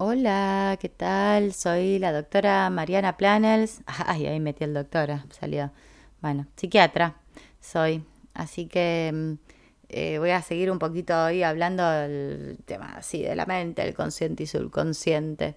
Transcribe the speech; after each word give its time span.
Hola, 0.00 0.78
¿qué 0.80 0.88
tal? 0.88 1.52
Soy 1.52 1.98
la 1.98 2.12
doctora 2.12 2.70
Mariana 2.70 3.16
Planels. 3.16 3.80
Ay, 4.06 4.26
ahí 4.26 4.38
metí 4.38 4.62
el 4.62 4.72
doctora, 4.72 5.26
salió. 5.30 5.72
Bueno, 6.20 6.46
psiquiatra 6.54 7.16
soy. 7.60 8.04
Así 8.32 8.66
que 8.66 9.10
mm, 9.12 9.32
eh, 9.88 10.18
voy 10.20 10.30
a 10.30 10.40
seguir 10.40 10.70
un 10.70 10.78
poquito 10.78 11.24
hoy 11.24 11.42
hablando 11.42 11.84
del 11.90 12.58
tema 12.64 12.94
así 12.94 13.24
de 13.24 13.34
la 13.34 13.44
mente, 13.44 13.82
el 13.82 13.92
consciente 13.92 14.44
y 14.44 14.46
subconsciente. 14.46 15.56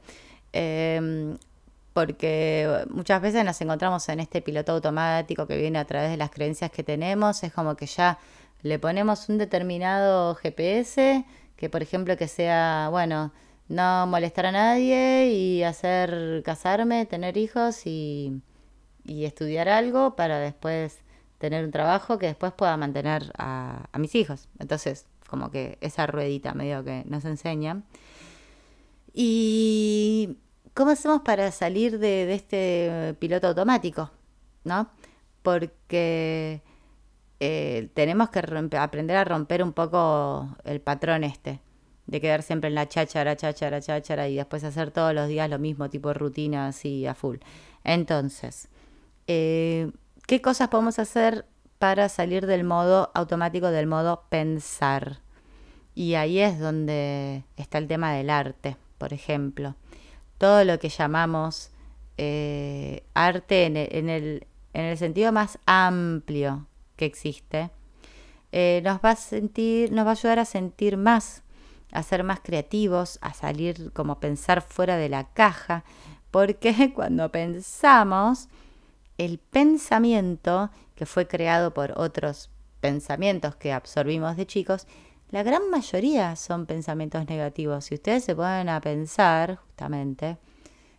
Em, 0.53 1.37
porque 1.93 2.67
muchas 2.89 3.21
veces 3.21 3.45
nos 3.45 3.61
encontramos 3.61 4.09
en 4.09 4.21
este 4.21 4.41
piloto 4.41 4.71
automático 4.71 5.45
que 5.45 5.55
viene 5.55 5.77
a 5.77 5.85
través 5.85 6.09
de 6.09 6.17
las 6.17 6.31
creencias 6.31 6.71
que 6.71 6.81
tenemos. 6.83 7.43
Es 7.43 7.53
como 7.53 7.75
que 7.75 7.85
ya 7.85 8.17
le 8.63 8.79
ponemos 8.79 9.29
un 9.29 9.37
determinado 9.37 10.33
GPS, 10.33 11.25
que 11.57 11.69
por 11.69 11.83
ejemplo 11.83 12.17
que 12.17 12.27
sea, 12.27 12.87
bueno, 12.89 13.31
no 13.71 14.05
molestar 14.05 14.45
a 14.47 14.51
nadie 14.51 15.31
y 15.31 15.63
hacer 15.63 16.43
casarme, 16.43 17.05
tener 17.05 17.37
hijos 17.37 17.87
y, 17.87 18.41
y 19.05 19.25
estudiar 19.25 19.69
algo 19.69 20.15
para 20.15 20.39
después 20.39 20.99
tener 21.37 21.65
un 21.65 21.71
trabajo 21.71 22.19
que 22.19 22.27
después 22.27 22.51
pueda 22.51 22.75
mantener 22.77 23.31
a, 23.37 23.87
a 23.91 23.99
mis 23.99 24.13
hijos. 24.15 24.49
Entonces, 24.59 25.07
como 25.27 25.49
que 25.49 25.77
esa 25.81 26.05
ruedita 26.05 26.53
medio 26.53 26.83
que 26.83 27.03
nos 27.07 27.23
enseña. 27.23 27.81
¿Y 29.13 30.37
cómo 30.73 30.91
hacemos 30.91 31.21
para 31.21 31.51
salir 31.51 31.99
de, 31.99 32.25
de 32.25 32.33
este 32.33 33.15
piloto 33.19 33.47
automático? 33.47 34.11
¿No? 34.65 34.89
Porque 35.41 36.61
eh, 37.39 37.89
tenemos 37.93 38.29
que 38.29 38.39
aprender 38.77 39.17
a 39.17 39.23
romper 39.23 39.63
un 39.63 39.73
poco 39.73 40.55
el 40.65 40.81
patrón 40.81 41.23
este, 41.23 41.59
de 42.07 42.21
quedar 42.21 42.43
siempre 42.43 42.67
en 42.69 42.75
la 42.75 42.87
cháchara, 42.87 43.35
cháchara, 43.35 43.81
cháchara 43.81 44.27
y 44.27 44.35
después 44.35 44.63
hacer 44.63 44.91
todos 44.91 45.13
los 45.13 45.27
días 45.27 45.49
lo 45.49 45.59
mismo, 45.59 45.89
tipo 45.89 46.13
rutina 46.13 46.67
así 46.67 47.05
a 47.05 47.15
full. 47.15 47.37
Entonces, 47.83 48.67
eh, 49.27 49.91
¿qué 50.27 50.41
cosas 50.41 50.69
podemos 50.69 50.99
hacer 50.99 51.45
para 51.79 52.09
salir 52.09 52.45
del 52.45 52.63
modo 52.63 53.11
automático, 53.13 53.67
del 53.71 53.87
modo 53.87 54.23
pensar? 54.29 55.19
Y 55.95 56.15
ahí 56.15 56.39
es 56.39 56.59
donde 56.59 57.43
está 57.57 57.77
el 57.77 57.87
tema 57.87 58.13
del 58.13 58.29
arte, 58.29 58.77
por 58.97 59.13
ejemplo. 59.13 59.75
Todo 60.37 60.63
lo 60.63 60.79
que 60.79 60.89
llamamos 60.89 61.71
eh, 62.17 63.03
arte 63.13 63.65
en 63.65 63.77
el, 63.77 64.47
en 64.73 64.85
el 64.85 64.97
sentido 64.97 65.31
más 65.31 65.59
amplio 65.65 66.67
que 66.95 67.05
existe, 67.05 67.71
eh, 68.51 68.81
nos 68.83 68.99
va 68.99 69.11
a 69.11 69.15
sentir, 69.15 69.91
nos 69.91 70.05
va 70.05 70.09
a 70.11 70.13
ayudar 70.13 70.39
a 70.39 70.45
sentir 70.45 70.97
más, 70.97 71.43
a 71.91 72.03
ser 72.03 72.23
más 72.23 72.39
creativos, 72.39 73.19
a 73.21 73.33
salir 73.33 73.91
como 73.93 74.19
pensar 74.19 74.61
fuera 74.61 74.97
de 74.97 75.09
la 75.09 75.29
caja, 75.29 75.83
porque 76.31 76.93
cuando 76.95 77.31
pensamos, 77.31 78.47
el 79.17 79.37
pensamiento 79.37 80.71
que 80.95 81.05
fue 81.05 81.27
creado 81.27 81.73
por 81.73 81.93
otros 81.97 82.49
pensamientos 82.79 83.55
que 83.55 83.73
absorbimos 83.73 84.37
de 84.37 84.47
chicos, 84.47 84.87
la 85.29 85.43
gran 85.43 85.69
mayoría 85.69 86.35
son 86.35 86.65
pensamientos 86.65 87.27
negativos. 87.27 87.85
Si 87.85 87.95
ustedes 87.95 88.23
se 88.23 88.35
ponen 88.35 88.67
a 88.67 88.81
pensar, 88.81 89.55
justamente, 89.55 90.37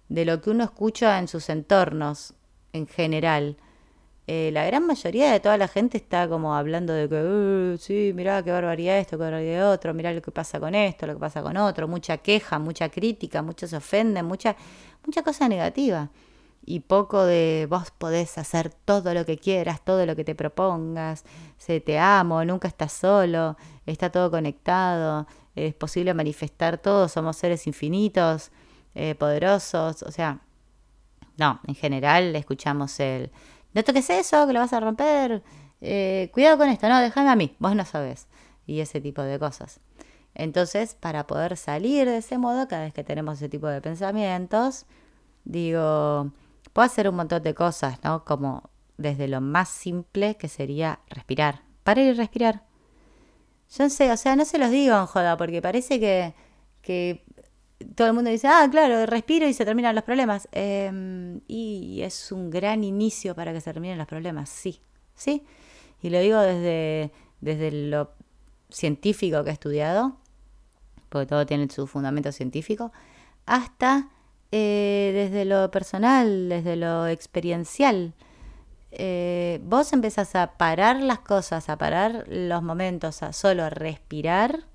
de 0.08 0.24
lo 0.24 0.40
que 0.40 0.50
uno 0.50 0.64
escucha 0.64 1.18
en 1.18 1.28
sus 1.28 1.48
entornos 1.48 2.34
en 2.72 2.86
general, 2.86 3.56
eh, 4.28 4.50
la 4.52 4.64
gran 4.64 4.86
mayoría 4.86 5.32
de 5.32 5.40
toda 5.40 5.56
la 5.56 5.66
gente 5.66 5.96
está 5.96 6.28
como 6.28 6.54
hablando 6.54 6.92
de 6.92 7.08
que, 7.08 7.74
uh, 7.74 7.78
sí, 7.78 8.12
mirá 8.14 8.42
qué 8.44 8.52
barbaridad 8.52 8.98
esto, 8.98 9.18
qué 9.18 9.24
barbaridad 9.24 9.72
otro, 9.72 9.94
mirá 9.94 10.12
lo 10.12 10.22
que 10.22 10.30
pasa 10.30 10.60
con 10.60 10.76
esto, 10.76 11.06
lo 11.08 11.14
que 11.14 11.20
pasa 11.20 11.42
con 11.42 11.56
otro, 11.56 11.88
mucha 11.88 12.18
queja, 12.18 12.60
mucha 12.60 12.88
crítica, 12.88 13.42
muchos 13.42 13.72
ofenden, 13.72 14.24
mucha, 14.26 14.54
mucha 15.04 15.22
cosa 15.22 15.48
negativa. 15.48 16.10
Y 16.64 16.80
poco 16.80 17.24
de 17.24 17.66
vos 17.68 17.90
podés 17.90 18.38
hacer 18.38 18.70
todo 18.84 19.12
lo 19.14 19.26
que 19.26 19.36
quieras, 19.36 19.84
todo 19.84 20.06
lo 20.06 20.14
que 20.14 20.22
te 20.22 20.36
propongas, 20.36 21.24
se 21.58 21.80
te 21.80 21.98
amo, 21.98 22.44
nunca 22.44 22.68
estás 22.68 22.92
solo, 22.92 23.56
está 23.86 24.10
todo 24.10 24.30
conectado, 24.30 25.26
es 25.56 25.74
posible 25.74 26.14
manifestar 26.14 26.78
todo, 26.78 27.08
somos 27.08 27.36
seres 27.36 27.66
infinitos, 27.66 28.52
eh, 28.94 29.16
poderosos, 29.16 30.02
o 30.04 30.12
sea, 30.12 30.40
no, 31.36 31.60
en 31.66 31.74
general 31.74 32.36
escuchamos 32.36 33.00
el 33.00 33.30
no 33.74 33.84
toques 33.84 34.10
eso, 34.10 34.46
que 34.46 34.52
lo 34.52 34.60
vas 34.60 34.72
a 34.72 34.80
romper. 34.80 35.42
Eh, 35.80 36.30
cuidado 36.32 36.58
con 36.58 36.68
esto, 36.68 36.88
no, 36.88 37.00
déjame 37.00 37.30
a 37.30 37.36
mí, 37.36 37.56
vos 37.58 37.74
no 37.74 37.84
sabés. 37.84 38.28
Y 38.66 38.80
ese 38.80 39.00
tipo 39.00 39.22
de 39.22 39.38
cosas. 39.38 39.80
Entonces, 40.34 40.94
para 40.94 41.26
poder 41.26 41.56
salir 41.56 42.06
de 42.06 42.18
ese 42.18 42.38
modo, 42.38 42.68
cada 42.68 42.84
vez 42.84 42.94
que 42.94 43.04
tenemos 43.04 43.38
ese 43.38 43.48
tipo 43.48 43.66
de 43.66 43.80
pensamientos, 43.80 44.86
digo, 45.44 46.30
puedo 46.72 46.86
hacer 46.86 47.08
un 47.08 47.16
montón 47.16 47.42
de 47.42 47.54
cosas, 47.54 47.98
¿no? 48.02 48.24
Como 48.24 48.70
desde 48.96 49.28
lo 49.28 49.40
más 49.40 49.68
simple 49.68 50.36
que 50.36 50.48
sería 50.48 51.00
respirar. 51.08 51.62
Parar 51.82 52.04
y 52.04 52.12
respirar. 52.12 52.62
Yo 53.76 53.84
no 53.84 53.90
sé, 53.90 54.12
o 54.12 54.16
sea, 54.16 54.36
no 54.36 54.44
se 54.44 54.58
los 54.58 54.70
digo 54.70 54.96
en 54.96 55.06
joda, 55.06 55.36
porque 55.36 55.60
parece 55.60 55.98
que, 55.98 56.34
que 56.82 57.24
todo 57.94 58.08
el 58.08 58.14
mundo 58.14 58.30
dice, 58.30 58.48
ah, 58.48 58.68
claro, 58.70 59.06
respiro 59.06 59.46
y 59.46 59.54
se 59.54 59.64
terminan 59.64 59.94
los 59.94 60.04
problemas. 60.04 60.48
Em, 60.52 61.40
y 61.48 62.00
es 62.02 62.32
un 62.32 62.50
gran 62.50 62.84
inicio 62.84 63.34
para 63.34 63.52
que 63.52 63.60
se 63.60 63.72
terminen 63.72 63.98
los 63.98 64.06
problemas, 64.06 64.48
sí, 64.48 64.80
sí. 65.14 65.44
Y 66.02 66.10
lo 66.10 66.20
digo 66.20 66.40
desde, 66.40 67.12
desde 67.40 67.72
lo 67.72 68.10
científico 68.70 69.44
que 69.44 69.50
he 69.50 69.52
estudiado, 69.52 70.16
porque 71.08 71.26
todo 71.26 71.46
tiene 71.46 71.68
su 71.70 71.86
fundamento 71.86 72.32
científico, 72.32 72.92
hasta 73.46 74.08
eh, 74.50 75.12
desde 75.14 75.44
lo 75.44 75.70
personal, 75.70 76.48
desde 76.48 76.76
lo 76.76 77.06
experiencial. 77.06 78.14
Eh, 78.90 79.60
vos 79.64 79.92
empezás 79.92 80.34
a 80.34 80.58
parar 80.58 81.00
las 81.00 81.20
cosas, 81.20 81.68
a 81.70 81.78
parar 81.78 82.26
los 82.28 82.62
momentos, 82.62 83.22
a 83.22 83.32
solo 83.32 83.70
respirar 83.70 84.66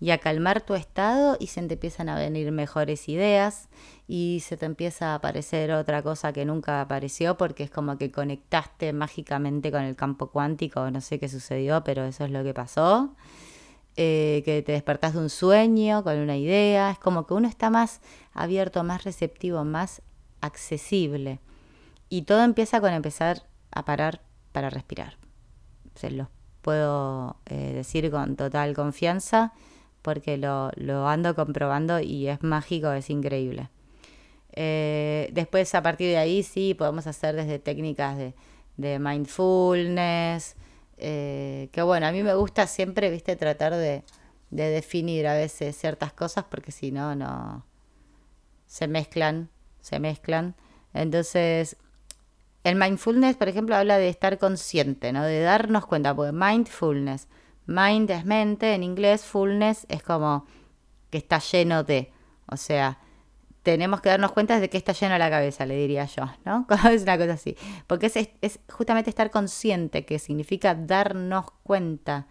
y 0.00 0.10
a 0.10 0.18
calmar 0.18 0.60
tu 0.60 0.74
estado 0.74 1.36
y 1.40 1.46
se 1.46 1.62
te 1.62 1.74
empiezan 1.74 2.08
a 2.08 2.18
venir 2.18 2.52
mejores 2.52 3.08
ideas 3.08 3.68
y 4.06 4.42
se 4.44 4.56
te 4.56 4.66
empieza 4.66 5.12
a 5.12 5.14
aparecer 5.16 5.72
otra 5.72 6.02
cosa 6.02 6.32
que 6.32 6.44
nunca 6.44 6.80
apareció 6.80 7.36
porque 7.36 7.64
es 7.64 7.70
como 7.70 7.96
que 7.96 8.10
conectaste 8.10 8.92
mágicamente 8.92 9.70
con 9.70 9.82
el 9.82 9.96
campo 9.96 10.30
cuántico, 10.30 10.90
no 10.90 11.00
sé 11.00 11.18
qué 11.18 11.28
sucedió, 11.28 11.82
pero 11.82 12.04
eso 12.04 12.24
es 12.24 12.30
lo 12.30 12.44
que 12.44 12.54
pasó. 12.54 13.14
Eh, 13.98 14.42
que 14.44 14.60
te 14.60 14.72
despertás 14.72 15.14
de 15.14 15.20
un 15.20 15.30
sueño 15.30 16.04
con 16.04 16.18
una 16.18 16.36
idea, 16.36 16.90
es 16.90 16.98
como 16.98 17.26
que 17.26 17.32
uno 17.32 17.48
está 17.48 17.70
más 17.70 18.02
abierto, 18.34 18.84
más 18.84 19.04
receptivo, 19.04 19.64
más 19.64 20.02
accesible. 20.42 21.40
Y 22.10 22.22
todo 22.22 22.44
empieza 22.44 22.82
con 22.82 22.92
empezar 22.92 23.46
a 23.70 23.86
parar 23.86 24.20
para 24.52 24.68
respirar. 24.68 25.16
Se 25.94 26.10
los 26.10 26.28
puedo 26.60 27.36
eh, 27.46 27.72
decir 27.72 28.10
con 28.10 28.36
total 28.36 28.74
confianza 28.74 29.54
porque 30.06 30.38
lo, 30.38 30.70
ando 31.08 31.34
comprobando 31.34 31.98
y 31.98 32.28
es 32.28 32.40
mágico, 32.40 32.92
es 32.92 33.10
increíble. 33.10 33.70
Eh, 34.52 35.30
después, 35.32 35.74
a 35.74 35.82
partir 35.82 36.06
de 36.10 36.16
ahí, 36.16 36.44
sí, 36.44 36.74
podemos 36.74 37.08
hacer 37.08 37.34
desde 37.34 37.58
técnicas 37.58 38.16
de, 38.76 38.98
mindfulness, 39.00 40.54
eh, 40.96 41.70
que 41.72 41.82
bueno, 41.82 42.06
a 42.06 42.12
mí 42.12 42.22
me 42.22 42.36
gusta 42.36 42.68
siempre, 42.68 43.10
viste, 43.10 43.34
tratar 43.34 43.74
de, 43.74 44.04
definir 44.50 45.26
a 45.26 45.34
veces 45.34 45.76
ciertas 45.76 46.12
cosas 46.12 46.44
porque 46.48 46.70
si 46.70 46.92
no, 46.92 47.16
no 47.16 47.66
se 48.64 48.86
mezclan, 48.86 49.50
se 49.80 49.98
mezclan. 49.98 50.54
Entonces, 50.94 51.78
el 52.62 52.76
mindfulness, 52.76 53.34
por 53.34 53.48
ejemplo, 53.48 53.74
habla 53.74 53.98
de 53.98 54.08
estar 54.08 54.38
consciente, 54.38 55.12
¿no? 55.12 55.24
De 55.24 55.40
darnos 55.40 55.84
cuenta, 55.84 56.14
porque 56.14 56.30
mindfulness 56.30 57.26
Mind 57.66 58.10
es 58.10 58.24
mente, 58.24 58.74
en 58.74 58.82
inglés 58.82 59.24
fullness 59.24 59.86
es 59.88 60.02
como 60.02 60.46
que 61.10 61.18
está 61.18 61.38
lleno 61.38 61.82
de, 61.84 62.12
o 62.46 62.56
sea, 62.56 62.98
tenemos 63.62 64.00
que 64.00 64.10
darnos 64.10 64.30
cuenta 64.30 64.60
de 64.60 64.70
que 64.70 64.76
está 64.76 64.92
lleno 64.92 65.18
la 65.18 65.28
cabeza, 65.28 65.66
le 65.66 65.76
diría 65.76 66.04
yo, 66.04 66.24
¿no? 66.44 66.66
Es 66.90 67.02
una 67.02 67.18
cosa 67.18 67.32
así. 67.32 67.56
Porque 67.88 68.06
es, 68.40 68.60
justamente 68.72 69.10
estar 69.10 69.32
consciente, 69.32 70.04
que 70.04 70.20
significa 70.20 70.76
darnos 70.76 71.46
cuenta 71.64 72.28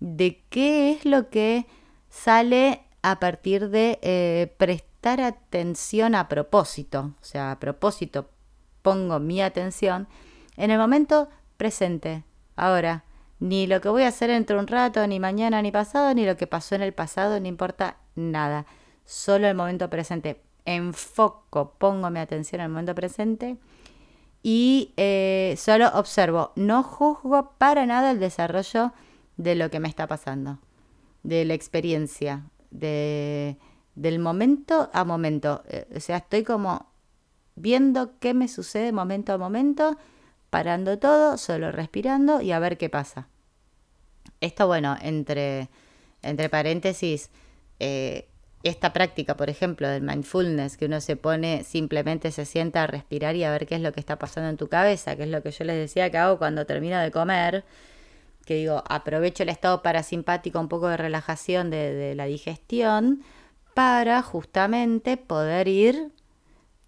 de 0.00 0.42
qué 0.50 0.92
es 0.92 1.06
lo 1.06 1.30
que 1.30 1.66
sale 2.10 2.82
a 3.00 3.18
partir 3.18 3.70
de 3.70 3.98
eh, 4.02 4.54
prestar 4.58 5.22
atención 5.22 6.14
a 6.14 6.28
propósito. 6.28 7.14
O 7.18 7.24
sea, 7.24 7.52
a 7.52 7.58
propósito 7.58 8.28
pongo 8.82 9.18
mi 9.20 9.40
atención 9.40 10.06
en 10.58 10.70
el 10.70 10.78
momento 10.78 11.30
presente, 11.56 12.24
ahora 12.56 13.03
ni 13.40 13.66
lo 13.66 13.80
que 13.80 13.88
voy 13.88 14.02
a 14.02 14.08
hacer 14.08 14.30
dentro 14.30 14.56
de 14.56 14.62
un 14.62 14.68
rato, 14.68 15.06
ni 15.06 15.20
mañana, 15.20 15.60
ni 15.62 15.72
pasado, 15.72 16.14
ni 16.14 16.24
lo 16.24 16.36
que 16.36 16.46
pasó 16.46 16.74
en 16.74 16.82
el 16.82 16.92
pasado, 16.92 17.38
no 17.40 17.46
importa 17.46 17.96
nada. 18.14 18.66
Solo 19.04 19.46
el 19.48 19.54
momento 19.54 19.90
presente. 19.90 20.42
Enfoco, 20.64 21.74
pongo 21.78 22.08
mi 22.08 22.20
atención 22.20 22.62
al 22.62 22.70
momento 22.70 22.94
presente 22.94 23.58
y 24.42 24.92
eh, 24.96 25.54
solo 25.58 25.88
observo. 25.94 26.52
No 26.54 26.82
juzgo 26.82 27.52
para 27.58 27.86
nada 27.86 28.10
el 28.10 28.20
desarrollo 28.20 28.92
de 29.36 29.56
lo 29.56 29.70
que 29.70 29.80
me 29.80 29.88
está 29.88 30.06
pasando, 30.06 30.58
de 31.22 31.44
la 31.44 31.54
experiencia, 31.54 32.44
de, 32.70 33.58
del 33.94 34.18
momento 34.18 34.90
a 34.92 35.04
momento. 35.04 35.62
Eh, 35.66 35.86
o 35.96 36.00
sea, 36.00 36.18
estoy 36.18 36.44
como 36.44 36.86
viendo 37.56 38.18
qué 38.18 38.34
me 38.34 38.48
sucede 38.48 38.92
momento 38.92 39.32
a 39.32 39.38
momento, 39.38 39.96
parando 40.54 41.00
todo, 41.00 41.36
solo 41.36 41.72
respirando 41.72 42.40
y 42.40 42.52
a 42.52 42.60
ver 42.60 42.78
qué 42.78 42.88
pasa. 42.88 43.26
Esto, 44.40 44.68
bueno, 44.68 44.96
entre, 45.02 45.68
entre 46.22 46.48
paréntesis, 46.48 47.30
eh, 47.80 48.28
esta 48.62 48.92
práctica, 48.92 49.36
por 49.36 49.50
ejemplo, 49.50 49.88
del 49.88 50.02
mindfulness, 50.02 50.76
que 50.76 50.84
uno 50.84 51.00
se 51.00 51.16
pone, 51.16 51.64
simplemente 51.64 52.30
se 52.30 52.44
sienta 52.44 52.84
a 52.84 52.86
respirar 52.86 53.34
y 53.34 53.42
a 53.42 53.50
ver 53.50 53.66
qué 53.66 53.74
es 53.74 53.80
lo 53.80 53.92
que 53.92 53.98
está 53.98 54.16
pasando 54.16 54.48
en 54.48 54.56
tu 54.56 54.68
cabeza, 54.68 55.16
que 55.16 55.24
es 55.24 55.28
lo 55.28 55.42
que 55.42 55.50
yo 55.50 55.64
les 55.64 55.74
decía 55.74 56.08
que 56.10 56.18
hago 56.18 56.38
cuando 56.38 56.64
termino 56.66 57.00
de 57.00 57.10
comer, 57.10 57.64
que 58.46 58.54
digo, 58.54 58.84
aprovecho 58.88 59.42
el 59.42 59.48
estado 59.48 59.82
parasimpático, 59.82 60.60
un 60.60 60.68
poco 60.68 60.86
de 60.86 60.98
relajación 60.98 61.68
de, 61.68 62.14
la 62.14 62.26
digestión, 62.26 63.24
para 63.74 64.22
justamente 64.22 65.16
poder 65.16 65.66
ir 65.66 66.12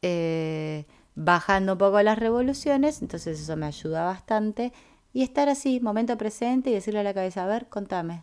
eh, 0.02 0.84
bajando 1.16 1.72
un 1.72 1.78
poco 1.78 2.00
las 2.02 2.18
revoluciones, 2.18 3.02
entonces 3.02 3.40
eso 3.40 3.56
me 3.56 3.66
ayuda 3.66 4.04
bastante, 4.04 4.72
y 5.12 5.22
estar 5.24 5.48
así, 5.48 5.80
momento 5.80 6.16
presente, 6.16 6.70
y 6.70 6.74
decirle 6.74 7.00
a 7.00 7.02
la 7.02 7.14
cabeza, 7.14 7.42
a 7.42 7.46
ver, 7.48 7.68
contame, 7.68 8.22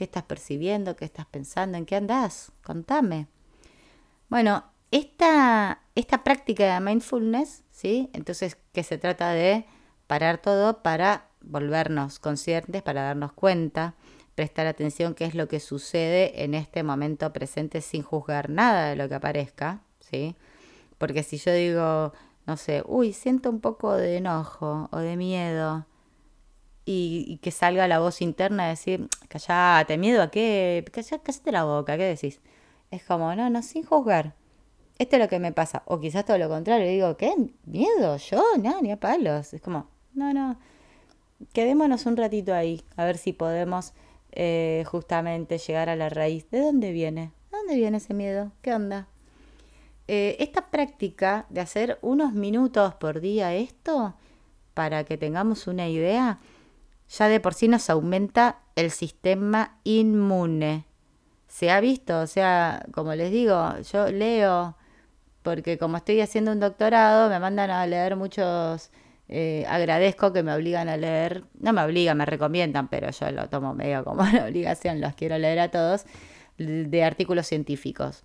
¿Qué 0.00 0.04
estás 0.04 0.22
percibiendo? 0.22 0.96
¿Qué 0.96 1.04
estás 1.04 1.26
pensando? 1.26 1.76
¿En 1.76 1.84
qué 1.84 1.94
andás? 1.94 2.52
Contame. 2.64 3.26
Bueno, 4.30 4.64
esta, 4.90 5.82
esta 5.94 6.24
práctica 6.24 6.72
de 6.72 6.80
mindfulness, 6.80 7.64
¿sí? 7.70 8.08
Entonces, 8.14 8.56
que 8.72 8.82
se 8.82 8.96
trata 8.96 9.32
de 9.32 9.66
parar 10.06 10.38
todo 10.38 10.82
para 10.82 11.26
volvernos 11.42 12.18
conscientes, 12.18 12.80
para 12.82 13.02
darnos 13.02 13.34
cuenta, 13.34 13.94
prestar 14.34 14.66
atención 14.66 15.14
qué 15.14 15.26
es 15.26 15.34
lo 15.34 15.48
que 15.48 15.60
sucede 15.60 16.44
en 16.44 16.54
este 16.54 16.82
momento 16.82 17.30
presente 17.34 17.82
sin 17.82 18.02
juzgar 18.02 18.48
nada 18.48 18.88
de 18.88 18.96
lo 18.96 19.06
que 19.06 19.16
aparezca, 19.16 19.82
¿sí? 20.00 20.34
Porque 21.00 21.22
si 21.22 21.38
yo 21.38 21.50
digo, 21.54 22.12
no 22.46 22.58
sé, 22.58 22.82
uy, 22.86 23.14
siento 23.14 23.48
un 23.48 23.60
poco 23.60 23.94
de 23.94 24.18
enojo 24.18 24.90
o 24.92 24.98
de 24.98 25.16
miedo, 25.16 25.86
y, 26.84 27.38
que 27.38 27.50
salga 27.52 27.88
la 27.88 28.00
voz 28.00 28.20
interna 28.20 28.64
de 28.64 28.70
decir, 28.70 29.08
callate, 29.28 29.96
miedo 29.96 30.22
a 30.22 30.30
qué, 30.30 30.84
callate 30.92 31.52
la 31.52 31.64
boca, 31.64 31.96
¿qué 31.96 32.04
decís? 32.04 32.40
Es 32.90 33.02
como, 33.02 33.34
no, 33.34 33.48
no, 33.48 33.62
sin 33.62 33.82
juzgar. 33.82 34.34
Esto 34.98 35.16
es 35.16 35.22
lo 35.22 35.28
que 35.28 35.38
me 35.38 35.52
pasa. 35.52 35.82
O 35.86 36.00
quizás 36.00 36.26
todo 36.26 36.36
lo 36.36 36.50
contrario, 36.50 36.86
digo, 36.86 37.16
¿qué? 37.16 37.32
¿Miedo? 37.64 38.18
¿Yo? 38.18 38.42
No, 38.62 38.82
ni 38.82 38.92
a 38.92 39.00
palos. 39.00 39.54
Es 39.54 39.62
como, 39.62 39.86
no, 40.12 40.34
no. 40.34 40.58
Quedémonos 41.54 42.04
un 42.04 42.18
ratito 42.18 42.52
ahí, 42.52 42.82
a 42.96 43.06
ver 43.06 43.16
si 43.16 43.32
podemos 43.32 43.94
eh, 44.32 44.84
justamente 44.86 45.56
llegar 45.56 45.88
a 45.88 45.96
la 45.96 46.10
raíz. 46.10 46.50
¿De 46.50 46.60
dónde 46.60 46.92
viene? 46.92 47.32
¿De 47.50 47.56
dónde 47.56 47.76
viene 47.76 47.96
ese 47.96 48.12
miedo? 48.12 48.52
¿Qué 48.60 48.74
onda? 48.74 49.08
Eh, 50.12 50.42
esta 50.42 50.72
práctica 50.72 51.46
de 51.50 51.60
hacer 51.60 52.00
unos 52.02 52.32
minutos 52.32 52.94
por 52.96 53.20
día 53.20 53.54
esto, 53.54 54.16
para 54.74 55.04
que 55.04 55.16
tengamos 55.16 55.68
una 55.68 55.88
idea, 55.88 56.40
ya 57.08 57.28
de 57.28 57.38
por 57.38 57.54
sí 57.54 57.68
nos 57.68 57.88
aumenta 57.90 58.58
el 58.74 58.90
sistema 58.90 59.78
inmune. 59.84 60.84
Se 61.46 61.70
ha 61.70 61.78
visto, 61.80 62.22
o 62.22 62.26
sea, 62.26 62.84
como 62.90 63.14
les 63.14 63.30
digo, 63.30 63.78
yo 63.82 64.10
leo, 64.10 64.76
porque 65.44 65.78
como 65.78 65.98
estoy 65.98 66.20
haciendo 66.20 66.50
un 66.50 66.58
doctorado, 66.58 67.30
me 67.30 67.38
mandan 67.38 67.70
a 67.70 67.86
leer 67.86 68.16
muchos, 68.16 68.90
eh, 69.28 69.64
agradezco 69.68 70.32
que 70.32 70.42
me 70.42 70.52
obligan 70.52 70.88
a 70.88 70.96
leer, 70.96 71.44
no 71.60 71.72
me 71.72 71.84
obligan, 71.84 72.18
me 72.18 72.26
recomiendan, 72.26 72.88
pero 72.88 73.10
yo 73.12 73.30
lo 73.30 73.48
tomo 73.48 73.74
medio 73.74 74.02
como 74.02 74.22
una 74.28 74.46
obligación, 74.46 75.00
los 75.00 75.14
quiero 75.14 75.38
leer 75.38 75.60
a 75.60 75.70
todos, 75.70 76.04
de 76.58 77.04
artículos 77.04 77.46
científicos. 77.46 78.24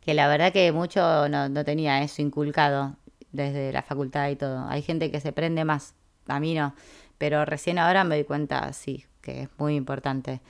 Que 0.00 0.14
la 0.14 0.28
verdad 0.28 0.52
que 0.52 0.72
mucho 0.72 1.28
no, 1.28 1.48
no 1.48 1.64
tenía 1.64 2.02
eso 2.02 2.22
inculcado 2.22 2.96
desde 3.32 3.72
la 3.72 3.82
facultad 3.82 4.28
y 4.30 4.36
todo. 4.36 4.66
Hay 4.68 4.82
gente 4.82 5.10
que 5.10 5.20
se 5.20 5.32
prende 5.32 5.64
más, 5.64 5.94
a 6.26 6.40
mí 6.40 6.54
no. 6.54 6.74
Pero 7.18 7.44
recién 7.44 7.78
ahora 7.78 8.04
me 8.04 8.16
doy 8.16 8.24
cuenta, 8.24 8.72
sí, 8.72 9.04
que 9.20 9.42
es 9.42 9.48
muy 9.58 9.76
importante. 9.76 10.40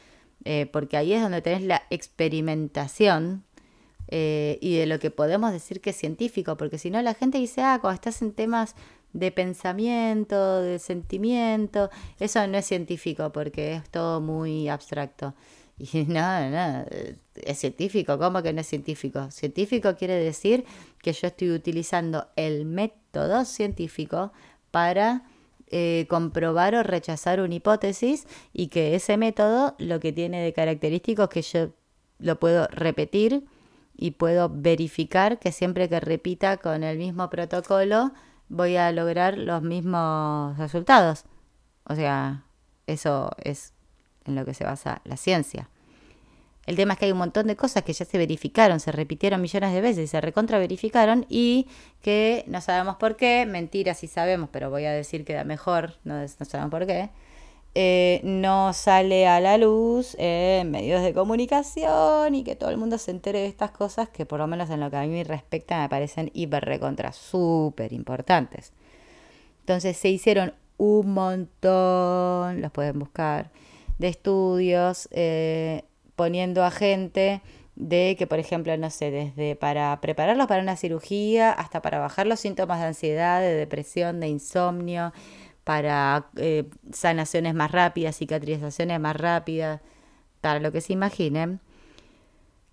Eh, 0.45 0.67
porque 0.73 0.97
ahí 0.97 1.13
es 1.13 1.23
donde 1.23 1.43
tenés 1.43 1.63
la 1.63 1.83
experimentación 1.91 3.45
eh, 4.09 4.59
y 4.61 4.77
de 4.77 4.87
lo 4.87 4.99
que 4.99 5.11
podemos 5.11 5.53
decir 5.53 5.81
que 5.81 5.91
es 5.91 5.97
científico, 5.97 6.57
porque 6.57 6.79
si 6.79 6.91
no 6.91 7.01
la 7.03 7.15
gente 7.15 7.39
dice, 7.39 7.63
ah, 7.63 7.79
cuando 7.81 7.97
estás 7.97 8.23
en 8.23 8.33
temas 8.33 8.75
de 9.13 9.31
pensamiento, 9.31 10.63
de 10.63 10.79
sentimiento, 10.79 11.91
eso 12.19 12.47
no 12.47 12.59
es 12.59 12.67
científico 12.67 13.33
porque 13.33 13.75
es 13.75 13.91
todo 13.91 14.21
muy 14.21 14.69
abstracto. 14.69 15.35
Y 15.81 16.05
no, 16.09 16.51
no, 16.51 16.85
es 17.35 17.59
científico, 17.59 18.19
¿cómo 18.19 18.43
que 18.43 18.53
no 18.53 18.61
es 18.61 18.67
científico? 18.67 19.31
Científico 19.31 19.97
quiere 19.97 20.15
decir 20.15 20.65
que 21.03 21.13
yo 21.15 21.29
estoy 21.29 21.51
utilizando 21.53 22.27
el 22.37 22.67
método 22.67 23.47
científico 23.47 24.31
para 24.71 25.25
eh, 25.69 26.07
comprobar 26.11 26.75
o 26.75 26.83
rechazar 26.83 27.41
una 27.41 27.55
hipótesis 27.55 28.27
y 28.53 28.69
que 28.69 28.95
ese 28.95 29.17
método 29.17 29.75
lo 29.79 30.01
que 30.01 30.13
tiene 30.13 30.43
de 30.43 30.53
característico 30.53 31.25
es 31.25 31.29
que 31.31 31.43
yo 31.43 31.71
lo 32.19 32.39
puedo 32.39 32.67
repetir 32.67 33.47
y 33.97 34.13
puedo 34.13 34.51
verificar 34.53 35.39
que 35.39 35.51
siempre 35.51 35.89
que 35.89 36.01
repita 36.01 36.59
con 36.59 36.85
el 36.85 36.99
mismo 36.99 37.31
protocolo 37.31 38.13
voy 38.49 38.77
a 38.77 38.93
lograr 38.93 39.39
los 39.39 39.63
mismos 39.63 40.59
resultados. 40.59 41.25
O 41.85 41.95
sea, 41.95 42.45
eso 42.87 43.31
es 43.43 43.73
en 44.25 44.35
lo 44.35 44.45
que 44.45 44.55
se 44.55 44.65
basa 44.65 45.01
la 45.05 45.17
ciencia. 45.17 45.69
El 46.67 46.77
tema 46.77 46.93
es 46.93 46.99
que 46.99 47.07
hay 47.07 47.13
un 47.13 47.19
montón 47.19 47.47
de 47.47 47.57
cosas 47.57 47.83
que 47.83 47.93
ya 47.93 48.05
se 48.05 48.19
verificaron, 48.19 48.81
se 48.81 48.93
repitieron 48.93 49.41
millones 49.41 49.73
de 49.73 49.81
veces 49.81 50.05
y 50.05 50.07
se 50.07 50.21
recontra 50.21 50.59
verificaron 50.59 51.27
y 51.29 51.67
que 52.03 52.45
no 52.47 52.61
sabemos 52.61 52.97
por 52.97 53.17
qué, 53.17 53.47
mentira 53.47 53.95
sí 53.95 54.07
sabemos, 54.07 54.51
pero 54.53 54.71
voy 54.71 54.85
a 54.85 54.93
decir 54.93 55.25
que 55.25 55.33
da 55.33 55.45
mejor, 55.45 55.95
no, 56.05 56.29
sabemos 56.29 56.71
por 56.71 56.87
qué, 56.87 57.11
eh, 57.75 58.21
no 58.25 58.73
sale 58.73 59.27
a 59.27 59.41
la 59.41 59.57
luz 59.57 60.15
en 60.19 60.71
medios 60.71 61.03
de 61.03 61.15
comunicación 61.15 62.35
y 62.35 62.45
que 62.45 62.57
todo 62.57 62.71
el 62.71 62.77
mundo 62.77 62.99
se 62.99 63.11
entere 63.11 63.41
de 63.41 63.47
estas 63.47 63.71
cosas 63.71 64.09
que 64.09 64.27
por 64.27 64.39
lo 64.39 64.47
menos 64.47 64.71
en 64.71 64.81
lo 64.81 64.91
que 64.91 64.97
a 64.97 65.03
mí 65.03 65.09
me 65.09 65.25
respecta 65.25 65.81
me 65.81 65.89
parecen 65.89 66.31
hiper 66.35 66.65
recontra 66.65 67.13
súper 67.13 67.93
importantes. 67.93 68.73
Entonces 69.61 69.97
se 69.97 70.09
hicieron 70.09 70.55
un 70.77 71.13
montón, 71.15 72.61
los 72.61 72.71
pueden 72.71 72.99
buscar, 72.99 73.51
de 74.01 74.09
estudios. 74.09 75.09
Eh, 75.13 75.85
poniendo 76.21 76.65
a 76.65 76.71
gente 76.71 77.41
de 77.77 78.15
que, 78.19 78.27
por 78.27 78.39
ejemplo, 78.39 78.77
no 78.77 78.91
sé, 78.91 79.11
desde 79.11 79.57
para 79.57 79.99
prepararlos 80.03 80.49
para 80.49 80.63
una 80.63 80.77
cirugía 80.77 81.51
hasta 81.51 81.81
para 81.81 81.99
bajar 81.99 82.27
los 82.27 82.41
síntomas 82.41 82.79
de 82.79 82.89
ansiedad, 82.89 83.41
de 83.41 83.55
depresión, 83.55 84.21
de 84.21 84.29
insomnio, 84.29 85.15
para 85.65 86.27
eh, 86.37 86.69
sanaciones 86.93 87.55
más 87.55 87.73
rápidas, 87.73 88.19
cicatrizaciones 88.19 89.01
más 89.01 89.17
rápidas, 89.17 89.81
para 90.43 90.61
lo 90.61 90.73
que 90.73 90.83
se 90.83 90.93
imaginen, 90.93 91.61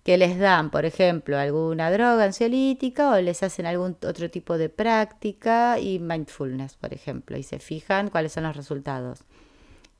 que 0.04 0.18
les 0.18 0.38
dan, 0.38 0.70
por 0.70 0.84
ejemplo, 0.84 1.38
alguna 1.38 1.90
droga 1.90 2.24
ansiolítica 2.24 3.10
o 3.12 3.20
les 3.20 3.42
hacen 3.42 3.64
algún 3.64 3.96
otro 4.06 4.30
tipo 4.30 4.58
de 4.58 4.68
práctica 4.68 5.78
y 5.78 6.00
mindfulness, 6.00 6.76
por 6.76 6.92
ejemplo, 6.92 7.38
y 7.38 7.44
se 7.44 7.60
fijan 7.60 8.10
cuáles 8.10 8.32
son 8.32 8.44
los 8.44 8.56
resultados. 8.56 9.24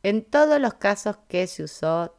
En 0.02 0.24
todos 0.24 0.60
los 0.60 0.74
casos 0.74 1.16
que 1.28 1.46
se 1.46 1.64
usó 1.64 2.14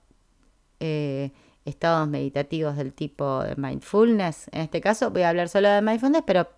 eh, 0.79 1.31
estados 1.65 2.07
meditativos 2.07 2.75
del 2.75 2.93
tipo 2.93 3.43
de 3.43 3.55
mindfulness. 3.55 4.49
En 4.51 4.61
este 4.61 4.81
caso 4.81 5.11
voy 5.11 5.21
a 5.21 5.29
hablar 5.29 5.49
solo 5.49 5.69
de 5.69 5.81
mindfulness, 5.81 6.23
pero 6.25 6.49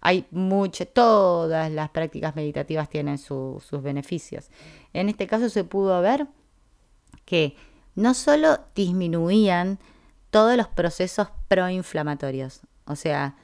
hay 0.00 0.26
mucho, 0.30 0.86
todas 0.86 1.70
las 1.70 1.90
prácticas 1.90 2.36
meditativas 2.36 2.88
tienen 2.88 3.18
sus 3.18 3.82
beneficios. 3.82 4.50
En 4.92 5.08
este 5.08 5.26
caso 5.26 5.48
se 5.48 5.64
pudo 5.64 6.00
ver 6.00 6.26
que 7.24 7.56
no 7.94 8.14
solo 8.14 8.58
disminuían 8.74 9.78
todos 10.30 10.56
los 10.56 10.68
procesos 10.68 11.28
proinflamatorios, 11.48 12.60
o 12.84 12.94
sea, 12.94 13.36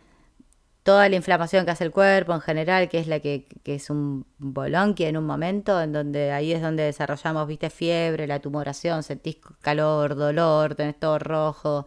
toda 0.82 1.08
la 1.08 1.16
inflamación 1.16 1.64
que 1.64 1.70
hace 1.70 1.84
el 1.84 1.92
cuerpo 1.92 2.34
en 2.34 2.40
general, 2.40 2.88
que 2.88 2.98
es 2.98 3.06
la 3.06 3.20
que, 3.20 3.46
es 3.64 3.90
un 3.90 4.26
bolonqui 4.38 5.04
en 5.04 5.16
un 5.16 5.24
momento, 5.24 5.80
en 5.80 5.92
donde 5.92 6.32
ahí 6.32 6.52
es 6.52 6.60
donde 6.60 6.82
desarrollamos, 6.84 7.46
viste, 7.46 7.70
fiebre, 7.70 8.26
la 8.26 8.40
tumoración, 8.40 9.02
sentís 9.02 9.36
calor, 9.60 10.16
dolor, 10.16 10.74
tenés 10.74 10.98
todo 10.98 11.18
rojo. 11.18 11.86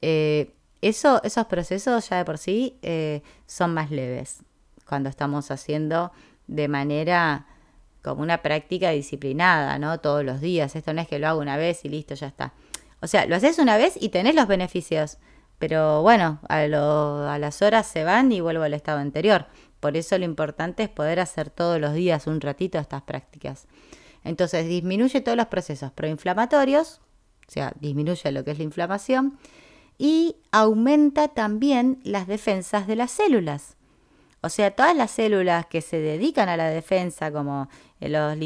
Eh, 0.00 0.54
eso, 0.80 1.22
esos 1.24 1.46
procesos 1.46 2.08
ya 2.08 2.18
de 2.18 2.24
por 2.24 2.38
sí 2.38 2.78
eh, 2.82 3.22
son 3.46 3.74
más 3.74 3.90
leves 3.90 4.42
cuando 4.86 5.08
estamos 5.08 5.50
haciendo 5.50 6.12
de 6.46 6.68
manera 6.68 7.46
como 8.02 8.22
una 8.22 8.42
práctica 8.42 8.90
disciplinada, 8.90 9.78
¿no? 9.78 10.00
Todos 10.00 10.24
los 10.24 10.40
días. 10.40 10.74
Esto 10.74 10.92
no 10.92 11.00
es 11.00 11.08
que 11.08 11.18
lo 11.18 11.28
hago 11.28 11.40
una 11.40 11.56
vez 11.56 11.84
y 11.84 11.88
listo, 11.88 12.14
ya 12.14 12.26
está. 12.26 12.52
O 13.00 13.06
sea, 13.06 13.26
lo 13.26 13.36
haces 13.36 13.58
una 13.58 13.76
vez 13.76 13.94
y 14.00 14.08
tenés 14.08 14.34
los 14.34 14.48
beneficios. 14.48 15.18
Pero 15.62 16.02
bueno, 16.02 16.40
a, 16.48 16.66
las 16.66 17.62
horas 17.62 17.86
se 17.86 18.02
van 18.02 18.32
y 18.32 18.40
vuelvo 18.40 18.64
al 18.64 18.74
estado 18.74 18.98
anterior. 18.98 19.46
Por 19.78 19.96
eso 19.96 20.18
lo 20.18 20.24
importante 20.24 20.82
es 20.82 20.88
poder 20.88 21.20
hacer 21.20 21.50
todos 21.50 21.80
los 21.80 21.94
días 21.94 22.26
un 22.26 22.40
ratito 22.40 22.80
estas 22.80 23.02
prácticas. 23.02 23.68
Entonces 24.24 24.66
disminuye 24.66 25.20
todos 25.20 25.38
los 25.38 25.46
procesos 25.46 25.92
proinflamatorios, 25.92 27.00
o 27.46 27.52
sea, 27.52 27.72
disminuye 27.78 28.32
lo 28.32 28.42
que 28.42 28.50
es 28.50 28.58
la 28.58 28.64
inflamación 28.64 29.38
y 29.98 30.34
aumenta 30.50 31.28
también 31.28 32.00
las 32.02 32.26
defensas 32.26 32.88
de 32.88 32.96
las 32.96 33.12
células. 33.12 33.76
O 34.40 34.48
sea, 34.48 34.72
todas 34.72 34.96
las 34.96 35.12
células 35.12 35.66
que 35.66 35.80
se 35.80 36.00
dedican 36.00 36.48
a 36.48 36.56
la 36.56 36.70
defensa, 36.70 37.30
como 37.30 37.68
eh, 38.00 38.08
los, 38.08 38.36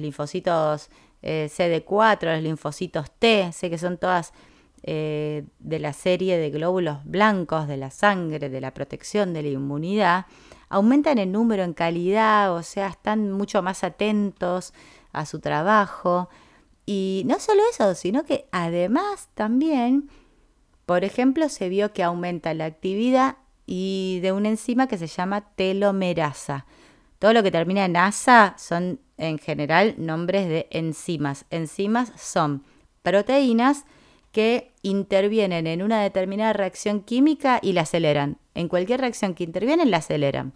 linfocitos 0.00 0.88
eh, 1.20 1.50
CD4, 1.54 2.32
los 2.32 2.42
linfocitos 2.42 3.10
T, 3.18 3.52
sé 3.52 3.68
que 3.68 3.76
son 3.76 3.98
todas 3.98 4.32
eh, 4.82 5.44
de 5.58 5.78
la 5.78 5.92
serie 5.92 6.38
de 6.38 6.50
glóbulos 6.50 6.98
blancos 7.04 7.68
de 7.68 7.76
la 7.76 7.90
sangre, 7.90 8.48
de 8.48 8.60
la 8.60 8.72
protección 8.72 9.34
de 9.34 9.42
la 9.42 9.48
inmunidad, 9.48 10.26
aumentan 10.68 11.18
en 11.18 11.32
número, 11.32 11.62
en 11.62 11.74
calidad, 11.74 12.54
o 12.54 12.62
sea, 12.62 12.88
están 12.88 13.32
mucho 13.32 13.62
más 13.62 13.84
atentos 13.84 14.72
a 15.12 15.26
su 15.26 15.40
trabajo. 15.40 16.28
Y 16.86 17.24
no 17.26 17.38
solo 17.40 17.62
eso, 17.70 17.94
sino 17.94 18.24
que 18.24 18.46
además 18.52 19.28
también, 19.34 20.08
por 20.86 21.04
ejemplo, 21.04 21.48
se 21.48 21.68
vio 21.68 21.92
que 21.92 22.02
aumenta 22.02 22.54
la 22.54 22.64
actividad 22.64 23.36
y 23.66 24.20
de 24.22 24.32
una 24.32 24.48
enzima 24.48 24.88
que 24.88 24.98
se 24.98 25.06
llama 25.06 25.42
telomerasa. 25.54 26.66
Todo 27.18 27.34
lo 27.34 27.42
que 27.42 27.50
termina 27.50 27.84
en 27.84 27.96
asa 27.96 28.54
son 28.56 28.98
en 29.18 29.38
general 29.38 29.94
nombres 29.98 30.48
de 30.48 30.68
enzimas. 30.70 31.44
Enzimas 31.50 32.12
son 32.16 32.64
proteínas 33.02 33.84
que 34.32 34.72
intervienen 34.82 35.66
en 35.66 35.82
una 35.82 36.02
determinada 36.02 36.52
reacción 36.52 37.00
química 37.00 37.58
y 37.62 37.72
la 37.72 37.82
aceleran. 37.82 38.38
En 38.54 38.68
cualquier 38.68 39.00
reacción 39.00 39.34
que 39.34 39.44
intervienen 39.44 39.90
la 39.90 39.98
aceleran. 39.98 40.52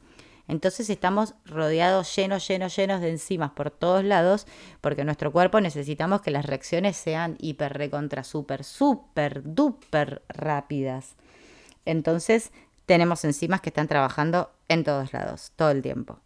Entonces 0.47 0.91
estamos 0.91 1.35
rodeados 1.47 2.15
llenos, 2.15 2.47
llenos, 2.47 2.77
llenos 2.77 3.01
de 3.01 3.11
enzimas 3.11 3.53
por 3.53 3.71
todos 3.71 4.05
lados, 4.05 4.47
porque 4.81 5.05
nuestro 5.05 5.33
cuerpo 5.33 5.61
necesitamos 5.61 6.21
que 6.21 6.31
las 6.31 6.45
reacciones 6.45 6.97
sean 6.97 7.37
hiper, 7.41 7.73
recontra, 7.73 8.25
super, 8.25 8.63
super, 8.63 9.43
duper 9.43 10.23
rápidas. 10.29 11.17
Entonces 11.87 12.53
tenemos 12.85 13.25
enzimas 13.25 13.63
que 13.63 13.71
están 13.71 13.89
trabajando 13.89 14.51
en 14.69 14.85
todos 14.85 15.13
lados, 15.15 15.53
todo 15.57 15.71
el 15.71 15.81
tiempo. 15.81 16.19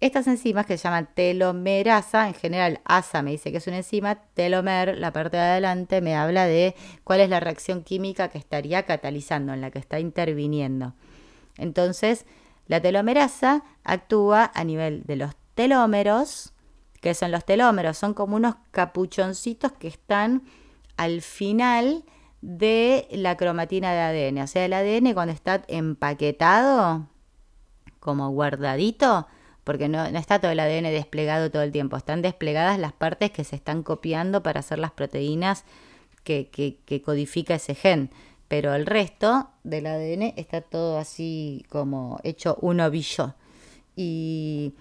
Estas 0.00 0.28
enzimas 0.28 0.64
que 0.64 0.78
se 0.78 0.84
llaman 0.84 1.08
telomerasa, 1.12 2.28
en 2.28 2.34
general 2.34 2.80
ASA 2.84 3.20
me 3.22 3.32
dice 3.32 3.50
que 3.50 3.58
es 3.58 3.66
una 3.66 3.78
enzima, 3.78 4.14
telomer, 4.34 4.96
la 4.96 5.12
parte 5.12 5.36
de 5.36 5.42
adelante, 5.42 6.00
me 6.00 6.14
habla 6.14 6.46
de 6.46 6.76
cuál 7.02 7.20
es 7.20 7.28
la 7.28 7.40
reacción 7.40 7.82
química 7.82 8.28
que 8.28 8.38
estaría 8.38 8.84
catalizando, 8.84 9.52
en 9.52 9.60
la 9.60 9.72
que 9.72 9.80
está 9.80 9.98
interviniendo. 9.98 10.94
Entonces, 11.56 12.26
la 12.68 12.80
telomerasa 12.80 13.64
actúa 13.82 14.52
a 14.54 14.62
nivel 14.62 15.02
de 15.02 15.16
los 15.16 15.32
telómeros, 15.54 16.52
que 17.00 17.14
son 17.14 17.32
los 17.32 17.44
telómeros, 17.44 17.98
son 17.98 18.14
como 18.14 18.36
unos 18.36 18.54
capuchoncitos 18.70 19.72
que 19.72 19.88
están 19.88 20.44
al 20.96 21.22
final 21.22 22.04
de 22.40 23.08
la 23.10 23.36
cromatina 23.36 23.92
de 23.92 24.30
ADN. 24.30 24.42
O 24.42 24.46
sea, 24.46 24.64
el 24.64 24.72
ADN 24.74 25.12
cuando 25.14 25.32
está 25.32 25.64
empaquetado, 25.66 27.08
como 27.98 28.30
guardadito, 28.30 29.26
porque 29.68 29.86
no, 29.90 30.02
está 30.06 30.40
todo 30.40 30.50
el 30.50 30.60
ADN 30.60 30.84
desplegado 30.84 31.50
todo 31.50 31.60
el 31.60 31.72
tiempo, 31.72 31.98
están 31.98 32.22
desplegadas 32.22 32.78
las 32.78 32.94
partes 32.94 33.30
que 33.30 33.44
se 33.44 33.54
están 33.54 33.82
copiando 33.82 34.42
para 34.42 34.60
hacer 34.60 34.78
las 34.78 34.92
proteínas 34.92 35.66
que, 36.24 36.48
que, 36.48 37.02
codifica 37.02 37.56
ese 37.56 37.74
gen. 37.74 38.10
Pero 38.48 38.74
el 38.74 38.86
resto 38.86 39.50
del 39.64 39.86
ADN 39.88 40.32
está 40.38 40.62
todo 40.62 40.96
así 40.96 41.66
como 41.68 42.18
hecho 42.22 42.56
un 42.62 42.80
ovillo 42.80 43.34
y, 43.94 44.72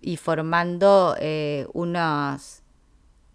y 0.00 0.16
formando 0.16 1.14
eh, 1.20 1.66
unos 1.74 2.62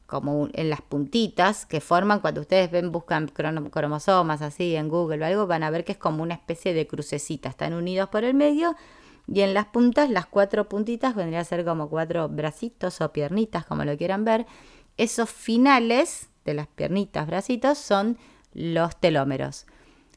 como 0.08 0.50
en 0.54 0.72
las 0.72 0.82
puntitas 0.82 1.68
que 1.68 1.80
forman 1.80 2.22
cuando 2.22 2.42
ustedes 2.42 2.72
ven, 2.72 2.92
buscan 2.92 3.27
cromosomas 3.27 4.42
así 4.42 4.75
en 4.75 4.89
Google 4.89 5.24
o 5.24 5.27
algo, 5.27 5.46
van 5.46 5.62
a 5.62 5.70
ver 5.70 5.86
que 5.86 5.92
es 5.92 5.98
como 6.00 6.24
una 6.24 6.34
especie 6.34 6.74
de 6.74 6.88
crucecita, 6.88 7.50
están 7.50 7.74
unidos 7.75 8.10
por 8.10 8.24
el 8.24 8.34
medio 8.34 8.75
y 9.27 9.41
en 9.41 9.53
las 9.53 9.65
puntas, 9.65 10.10
las 10.10 10.25
cuatro 10.25 10.69
puntitas 10.69 11.15
vendría 11.15 11.41
a 11.41 11.43
ser 11.43 11.65
como 11.65 11.89
cuatro 11.89 12.29
bracitos 12.29 13.01
o 13.01 13.12
piernitas, 13.12 13.65
como 13.65 13.84
lo 13.84 13.98
quieran 13.98 14.24
ver. 14.24 14.46
Esos 14.96 15.29
finales 15.29 16.29
de 16.46 16.53
las 16.53 16.67
piernitas, 16.67 17.27
bracitos, 17.27 17.77
son 17.77 18.17
los 18.53 18.96
telómeros. 19.00 19.67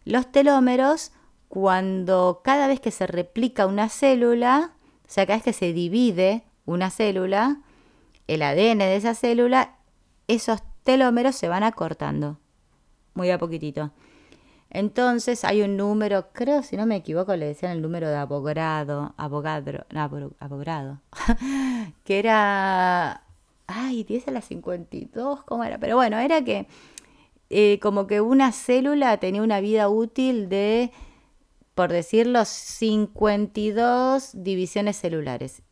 Los 0.04 0.30
telómeros, 0.30 1.12
cuando 1.48 2.40
cada 2.44 2.68
vez 2.68 2.80
que 2.80 2.92
se 2.92 3.06
replica 3.06 3.66
una 3.66 3.88
célula, 3.88 4.72
o 5.04 5.10
sea, 5.10 5.26
cada 5.26 5.38
vez 5.38 5.44
que 5.44 5.52
se 5.52 5.72
divide 5.72 6.44
una 6.64 6.90
célula, 6.90 7.62
el 8.28 8.42
ADN 8.42 8.78
de 8.78 8.96
esa 8.96 9.14
célula 9.14 9.76
esos 10.28 10.60
telómeros 10.84 11.34
se 11.34 11.48
van 11.48 11.64
acortando, 11.64 12.38
muy 13.14 13.30
a 13.30 13.38
poquitito. 13.38 13.90
Entonces 14.70 15.44
hay 15.44 15.62
un 15.62 15.76
número, 15.76 16.28
creo, 16.32 16.62
si 16.62 16.76
no 16.76 16.86
me 16.86 16.96
equivoco, 16.96 17.34
le 17.34 17.46
decían 17.46 17.72
el 17.72 17.82
número 17.82 18.08
de 18.08 18.16
abogado, 18.16 19.14
abogado, 19.16 19.84
abogado, 20.38 21.00
que 22.04 22.18
era, 22.20 23.24
ay, 23.66 24.04
10 24.04 24.28
a 24.28 24.30
la 24.30 24.40
52, 24.40 25.42
¿cómo 25.42 25.64
era? 25.64 25.78
Pero 25.78 25.96
bueno, 25.96 26.18
era 26.18 26.44
que 26.44 26.68
eh, 27.50 27.80
como 27.82 28.06
que 28.06 28.20
una 28.20 28.52
célula 28.52 29.16
tenía 29.18 29.42
una 29.42 29.60
vida 29.60 29.88
útil 29.88 30.48
de, 30.48 30.92
por 31.74 31.90
decirlo, 31.90 32.44
52 32.44 34.30
divisiones 34.34 34.96
celulares. 34.96 35.62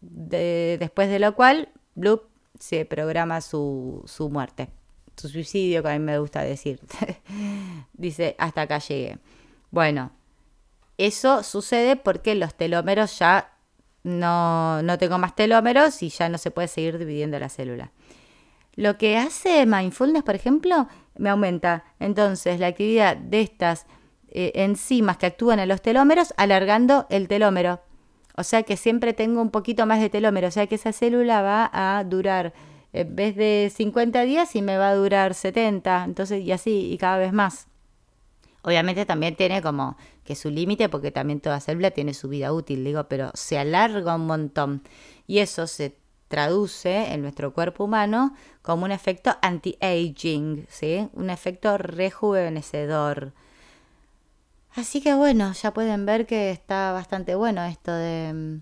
después 0.00 1.08
de 1.08 1.20
lo 1.20 1.36
cual, 1.36 1.68
bloop, 1.94 2.24
se 2.58 2.84
programa 2.84 3.40
su, 3.42 4.02
su 4.06 4.28
muerte, 4.28 4.70
su 5.20 5.28
suicidio, 5.28 5.82
que 5.82 5.88
a 5.90 5.92
mí 5.92 5.98
me 5.98 6.18
gusta 6.18 6.42
decir. 6.42 6.80
Dice, 7.92 8.34
hasta 8.38 8.62
acá 8.62 8.78
llegué. 8.78 9.18
Bueno, 9.70 10.10
eso 10.98 11.42
sucede 11.42 11.96
porque 11.96 12.34
los 12.34 12.54
telómeros 12.54 13.18
ya 13.18 13.52
no, 14.02 14.82
no 14.82 14.98
tengo 14.98 15.18
más 15.18 15.36
telómeros 15.36 16.02
y 16.02 16.08
ya 16.08 16.28
no 16.28 16.38
se 16.38 16.50
puede 16.50 16.68
seguir 16.68 16.98
dividiendo 16.98 17.38
la 17.38 17.48
célula. 17.48 17.92
Lo 18.74 18.96
que 18.98 19.18
hace 19.18 19.66
mindfulness, 19.66 20.22
por 20.22 20.34
ejemplo, 20.34 20.88
me 21.16 21.30
aumenta 21.30 21.84
entonces 21.98 22.60
la 22.60 22.68
actividad 22.68 23.16
de 23.16 23.42
estas 23.42 23.86
eh, 24.28 24.52
enzimas 24.54 25.16
que 25.16 25.26
actúan 25.26 25.58
en 25.58 25.68
los 25.68 25.82
telómeros, 25.82 26.32
alargando 26.36 27.06
el 27.10 27.28
telómero. 27.28 27.80
O 28.36 28.44
sea 28.44 28.62
que 28.62 28.76
siempre 28.76 29.12
tengo 29.12 29.42
un 29.42 29.50
poquito 29.50 29.86
más 29.86 30.00
de 30.00 30.08
telómero, 30.08 30.48
o 30.48 30.50
sea 30.50 30.66
que 30.66 30.76
esa 30.76 30.92
célula 30.92 31.42
va 31.42 31.70
a 31.72 32.04
durar, 32.04 32.54
en 32.92 33.16
vez 33.16 33.36
de 33.36 33.72
50 33.74 34.22
días, 34.22 34.54
y 34.56 34.62
me 34.62 34.76
va 34.76 34.90
a 34.90 34.94
durar 34.94 35.34
70, 35.34 36.04
entonces, 36.04 36.42
y 36.42 36.52
así, 36.52 36.92
y 36.92 36.98
cada 36.98 37.18
vez 37.18 37.32
más. 37.32 37.68
Obviamente 38.62 39.06
también 39.06 39.36
tiene 39.36 39.62
como 39.62 39.96
que 40.24 40.34
su 40.34 40.50
límite, 40.50 40.88
porque 40.88 41.10
también 41.10 41.40
toda 41.40 41.60
célula 41.60 41.90
tiene 41.92 42.14
su 42.14 42.28
vida 42.28 42.52
útil, 42.52 42.84
digo, 42.84 43.04
pero 43.04 43.30
se 43.34 43.58
alarga 43.58 44.16
un 44.16 44.26
montón. 44.26 44.82
Y 45.26 45.38
eso 45.38 45.66
se 45.66 45.96
traduce 46.28 47.12
en 47.12 47.22
nuestro 47.22 47.52
cuerpo 47.52 47.84
humano 47.84 48.34
como 48.62 48.84
un 48.84 48.92
efecto 48.92 49.36
anti-aging, 49.42 50.66
¿sí? 50.68 51.08
Un 51.14 51.30
efecto 51.30 51.78
rejuvenecedor. 51.78 53.32
Así 54.74 55.00
que 55.00 55.14
bueno, 55.14 55.52
ya 55.52 55.74
pueden 55.74 56.06
ver 56.06 56.26
que 56.26 56.50
está 56.50 56.92
bastante 56.92 57.34
bueno 57.34 57.64
esto 57.64 57.92
de, 57.92 58.60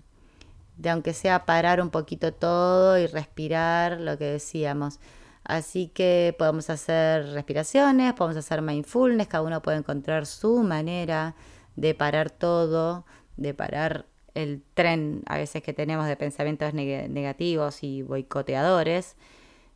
de 0.79 0.89
aunque 0.89 1.13
sea 1.13 1.45
parar 1.45 1.81
un 1.81 1.89
poquito 1.89 2.33
todo 2.33 2.97
y 2.97 3.05
respirar, 3.05 3.99
lo 3.99 4.17
que 4.17 4.25
decíamos. 4.25 4.99
Así 5.43 5.87
que 5.87 6.35
podemos 6.37 6.69
hacer 6.69 7.25
respiraciones, 7.33 8.13
podemos 8.13 8.37
hacer 8.37 8.61
mindfulness, 8.61 9.27
cada 9.27 9.43
uno 9.43 9.61
puede 9.61 9.77
encontrar 9.77 10.25
su 10.25 10.63
manera 10.63 11.35
de 11.75 11.93
parar 11.93 12.29
todo, 12.31 13.05
de 13.35 13.53
parar 13.53 14.05
el 14.35 14.63
tren 14.73 15.23
a 15.25 15.37
veces 15.37 15.61
que 15.63 15.73
tenemos 15.73 16.07
de 16.07 16.15
pensamientos 16.15 16.73
negativos 16.73 17.83
y 17.83 18.01
boicoteadores 18.03 19.17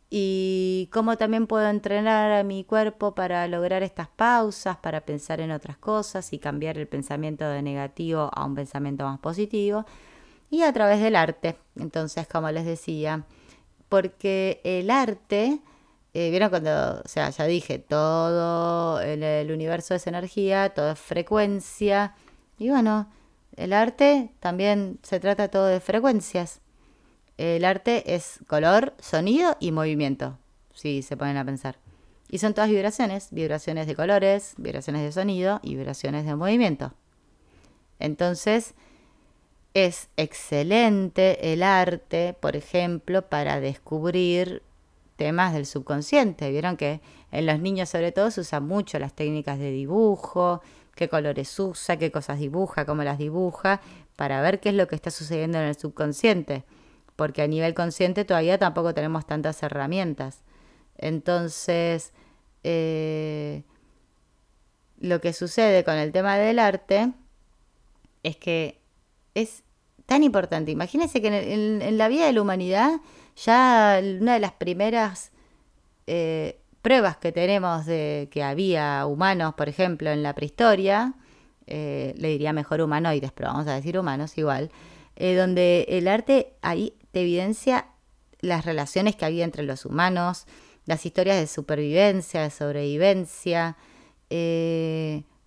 y 0.10 0.90
cómo 0.94 1.18
también 1.18 1.48
puedo 1.48 1.68
entrenar 1.68 2.32
a 2.32 2.44
mi 2.44 2.64
cuerpo 2.64 3.16
para 3.16 3.48
lograr 3.48 3.84
estas 3.84 4.08
pausas, 4.08 4.78
para 4.78 5.02
pensar 5.02 5.42
en 5.42 5.52
otras 5.52 5.78
cosas 5.78 6.32
y 6.34 6.40
cambiar 6.40 6.78
el 6.78 6.88
pensamiento 6.88 7.46
de 7.50 7.62
negativo 7.62 8.30
a 8.32 8.46
un 8.46 8.56
pensamiento 8.56 9.06
más 9.06 9.20
positivo 9.20 9.86
y 10.54 10.62
a 10.62 10.72
través 10.72 11.02
del 11.02 11.16
arte. 11.16 11.58
Entonces, 11.76 12.28
como 12.28 12.52
les 12.52 12.64
decía, 12.64 13.26
porque 13.90 14.62
el 14.64 14.92
arte, 14.92 15.60
eh, 16.14 16.30
vieron 16.30 16.52
cuando, 16.52 17.02
o 17.04 17.08
sea, 17.08 17.32
ya 17.32 17.46
dije, 17.46 17.80
todo 17.80 19.02
en 19.02 19.24
el 19.24 19.52
universo 19.52 19.96
es 19.96 20.06
energía, 20.06 20.70
todo 20.70 20.92
es 20.92 21.00
frecuencia 21.00 22.14
y 22.60 22.70
bueno, 22.70 23.12
el 23.56 23.74
arte 23.74 24.30
también 24.40 25.00
se 25.02 25.20
trata 25.20 25.48
todo 25.48 25.66
de 25.66 25.80
frecuencias. 25.80 26.62
El 27.40 27.66
arte 27.66 28.14
es 28.14 28.38
color, 28.46 28.94
sonido 29.00 29.58
y 29.60 29.72
movimiento, 29.72 30.38
si 30.76 31.02
se 31.02 31.18
ponen 31.18 31.38
a 31.38 31.46
pensar. 31.46 31.80
Y 32.30 32.38
son 32.38 32.54
todas 32.54 32.70
vibraciones, 32.70 33.30
vibraciones 33.32 33.88
de 33.88 33.96
colores, 33.96 34.54
vibraciones 34.58 35.02
de 35.02 35.12
sonido 35.12 35.60
y 35.64 35.74
vibraciones 35.76 36.28
de 36.28 36.36
movimiento. 36.36 36.94
Entonces, 37.98 38.76
es 39.74 40.10
excelente 40.18 41.54
el 41.54 41.64
arte, 41.64 42.36
por 42.40 42.56
ejemplo, 42.56 43.28
para 43.28 43.60
descubrir 43.60 44.62
temas 45.16 45.54
del 45.54 45.66
subconsciente. 45.66 46.52
Vieron 46.52 46.78
que 46.78 47.02
en 47.32 47.46
los 47.46 47.60
niños 47.60 47.90
sobre 47.90 48.12
todo 48.12 48.30
se 48.30 48.42
usan 48.42 48.68
mucho 48.68 49.00
las 49.00 49.14
técnicas 49.14 49.58
de 49.58 49.72
dibujo, 49.72 50.62
qué 50.96 51.10
colores 51.10 51.60
usa, 51.60 51.98
qué 51.98 52.12
cosas 52.12 52.40
dibuja, 52.40 52.86
cómo 52.86 53.04
las 53.04 53.18
dibuja, 53.18 53.82
para 54.16 54.42
ver 54.42 54.60
qué 54.60 54.70
es 54.70 54.76
lo 54.76 54.88
que 54.88 54.96
está 54.96 55.10
sucediendo 55.10 55.58
en 55.58 55.66
el 55.66 55.76
subconsciente. 55.76 56.64
Porque 57.16 57.42
a 57.42 57.48
nivel 57.48 57.74
consciente 57.74 58.26
todavía 58.26 58.58
tampoco 58.60 58.94
tenemos 58.94 59.26
tantas 59.26 59.62
herramientas. 59.64 60.42
Entonces, 60.98 62.14
eh, 62.64 63.64
lo 65.00 65.20
que 65.20 65.34
sucede 65.34 65.84
con 65.84 65.96
el 65.96 66.12
tema 66.12 66.38
del 66.38 66.60
arte 66.60 67.12
es 68.22 68.38
que 68.38 68.83
es 69.36 69.64
tan 70.06 70.24
importante. 70.24 70.72
Imagínense 70.72 71.22
que 71.22 71.28
en, 71.28 71.98
la 71.98 72.08
vida 72.08 72.26
de 72.26 72.34
la 72.34 72.42
humanidad 72.42 73.02
ya 73.36 74.00
una 74.20 74.34
de 74.34 74.40
las 74.40 74.52
primeras 74.54 75.32
eh, 76.08 76.60
pruebas 76.82 77.18
que 77.18 77.32
tenemos 77.32 77.86
de 77.86 78.28
que 78.32 78.44
había 78.44 79.06
humanos, 79.06 79.54
por 79.56 79.70
ejemplo, 79.70 80.10
en 80.10 80.22
la 80.22 80.36
prehistoria, 80.36 81.14
eh, 81.66 82.14
le 82.18 82.28
diría 82.30 82.54
mejor 82.54 82.82
humanoides, 82.82 83.32
pero 83.32 83.50
vamos 83.50 83.68
a 83.68 83.76
decir 83.76 83.98
humanos 83.98 84.38
igual, 84.38 84.70
eh, 85.16 85.36
donde 85.36 85.86
el 85.90 86.08
arte 86.08 86.54
ahí 86.62 86.94
te 87.12 87.22
evidencia 87.22 87.88
las 88.42 88.66
relaciones 88.66 89.16
que 89.16 89.26
había 89.26 89.46
entre 89.46 89.64
los 89.64 89.86
humanos, 89.86 90.46
las 90.86 91.06
historias 91.06 91.38
de 91.38 91.48
supervivencia, 91.48 92.42
de 92.42 92.50
sobrevivencia, 92.50 93.78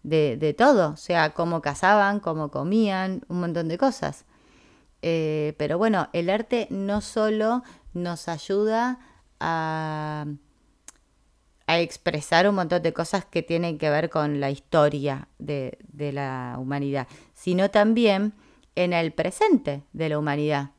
de, 0.07 0.55
todo, 0.57 0.93
o 0.93 0.97
sea, 0.97 1.35
cómo 1.35 1.61
cazaban, 1.61 2.21
cómo 2.21 2.51
comían, 2.51 3.23
un 3.29 3.41
montón 3.41 3.69
de 3.69 3.77
cosas. 3.77 4.25
Eh, 5.03 5.55
pero 5.59 5.79
bueno, 5.79 6.09
el 6.13 6.31
arte 6.31 6.69
no 6.71 7.01
solo 7.01 7.63
nos 7.93 8.29
ayuda 8.29 8.99
a, 9.41 10.27
a, 11.67 11.79
expresar 11.81 12.49
un 12.49 12.55
montón 12.55 12.83
de 12.83 12.93
cosas 12.93 13.25
que 13.25 13.43
tienen 13.43 13.79
que 13.79 13.91
ver 13.91 14.09
con 14.09 14.41
la 14.41 14.51
historia 14.51 15.29
de, 15.39 15.77
la 16.13 16.57
humanidad, 16.59 17.09
sino 17.35 17.71
también 17.71 18.33
en 18.77 18.93
el 18.93 19.13
presente 19.13 19.83
de 19.93 20.09
la 20.09 20.19
humanidad. 20.19 20.71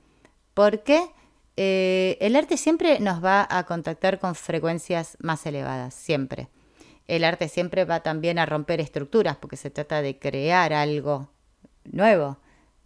Porque 0.53 1.09
eh, 1.57 2.17
el 2.21 2.35
arte 2.35 2.57
siempre 2.57 2.99
nos 2.99 3.23
va 3.23 3.45
a 3.49 3.65
contactar 3.65 4.19
con 4.19 4.35
frecuencias 4.35 5.17
más 5.19 5.45
elevadas, 5.45 5.93
siempre. 5.93 6.49
El 7.07 7.23
arte 7.23 7.47
siempre 7.47 7.85
va 7.85 8.01
también 8.01 8.39
a 8.39 8.45
romper 8.45 8.81
estructuras, 8.81 9.37
porque 9.37 9.57
se 9.57 9.69
trata 9.69 10.01
de 10.01 10.19
crear 10.19 10.73
algo 10.73 11.29
nuevo. 11.85 12.37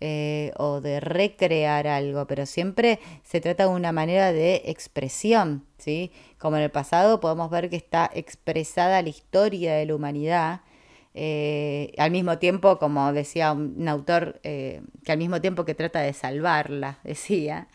Eh, 0.03 0.51
o 0.57 0.81
de 0.81 0.99
recrear 0.99 1.85
algo, 1.85 2.25
pero 2.25 2.47
siempre 2.47 2.99
se 3.23 3.39
trata 3.39 3.65
de 3.65 3.69
una 3.69 3.91
manera 3.91 4.31
de 4.31 4.63
expresión, 4.65 5.63
¿sí? 5.77 6.11
Como 6.39 6.57
en 6.57 6.63
el 6.63 6.71
pasado 6.71 7.19
podemos 7.19 7.51
ver 7.51 7.69
que 7.69 7.75
está 7.75 8.09
expresada 8.11 9.03
la 9.03 9.09
historia 9.09 9.75
de 9.75 9.85
la 9.85 9.93
humanidad, 9.93 10.61
eh, 11.13 11.93
al 11.99 12.09
mismo 12.09 12.39
tiempo, 12.39 12.79
como 12.79 13.13
decía 13.13 13.51
un, 13.51 13.87
autor, 13.87 14.39
eh, 14.41 14.81
que 15.05 15.11
al 15.11 15.19
mismo 15.19 15.39
tiempo 15.39 15.65
que 15.65 15.75
trata 15.75 15.99
de 15.99 16.13
salvarla, 16.13 16.97
decía, 17.03 17.67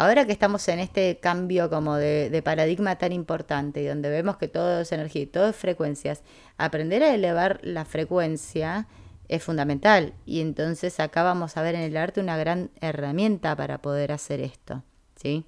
ahora 0.00 0.24
que 0.24 0.32
estamos 0.32 0.66
en 0.68 0.78
este 0.78 1.18
cambio 1.20 1.68
como 1.68 1.94
de, 1.96 2.40
paradigma 2.42 2.96
tan 2.96 3.12
importante, 3.12 3.86
donde 3.86 4.08
vemos 4.08 4.38
que 4.38 4.48
todo 4.48 4.80
es 4.80 4.92
energía 4.92 5.20
y 5.20 5.26
todo 5.26 5.50
es 5.50 5.56
frecuencias, 5.56 6.22
aprender 6.56 7.02
a 7.02 7.14
elevar 7.14 7.60
la 7.62 7.84
frecuencia, 7.84 8.88
es 9.28 9.44
fundamental. 9.44 10.14
Y 10.24 10.40
entonces 10.40 11.00
acá 11.00 11.22
vamos 11.22 11.58
a 11.58 11.62
ver 11.62 11.74
en 11.74 11.82
el 11.82 11.98
arte 11.98 12.22
una 12.22 12.38
gran 12.38 12.70
herramienta 12.80 13.54
para 13.56 13.82
poder 13.82 14.10
hacer 14.10 14.40
esto. 14.40 14.82
¿sí? 15.16 15.44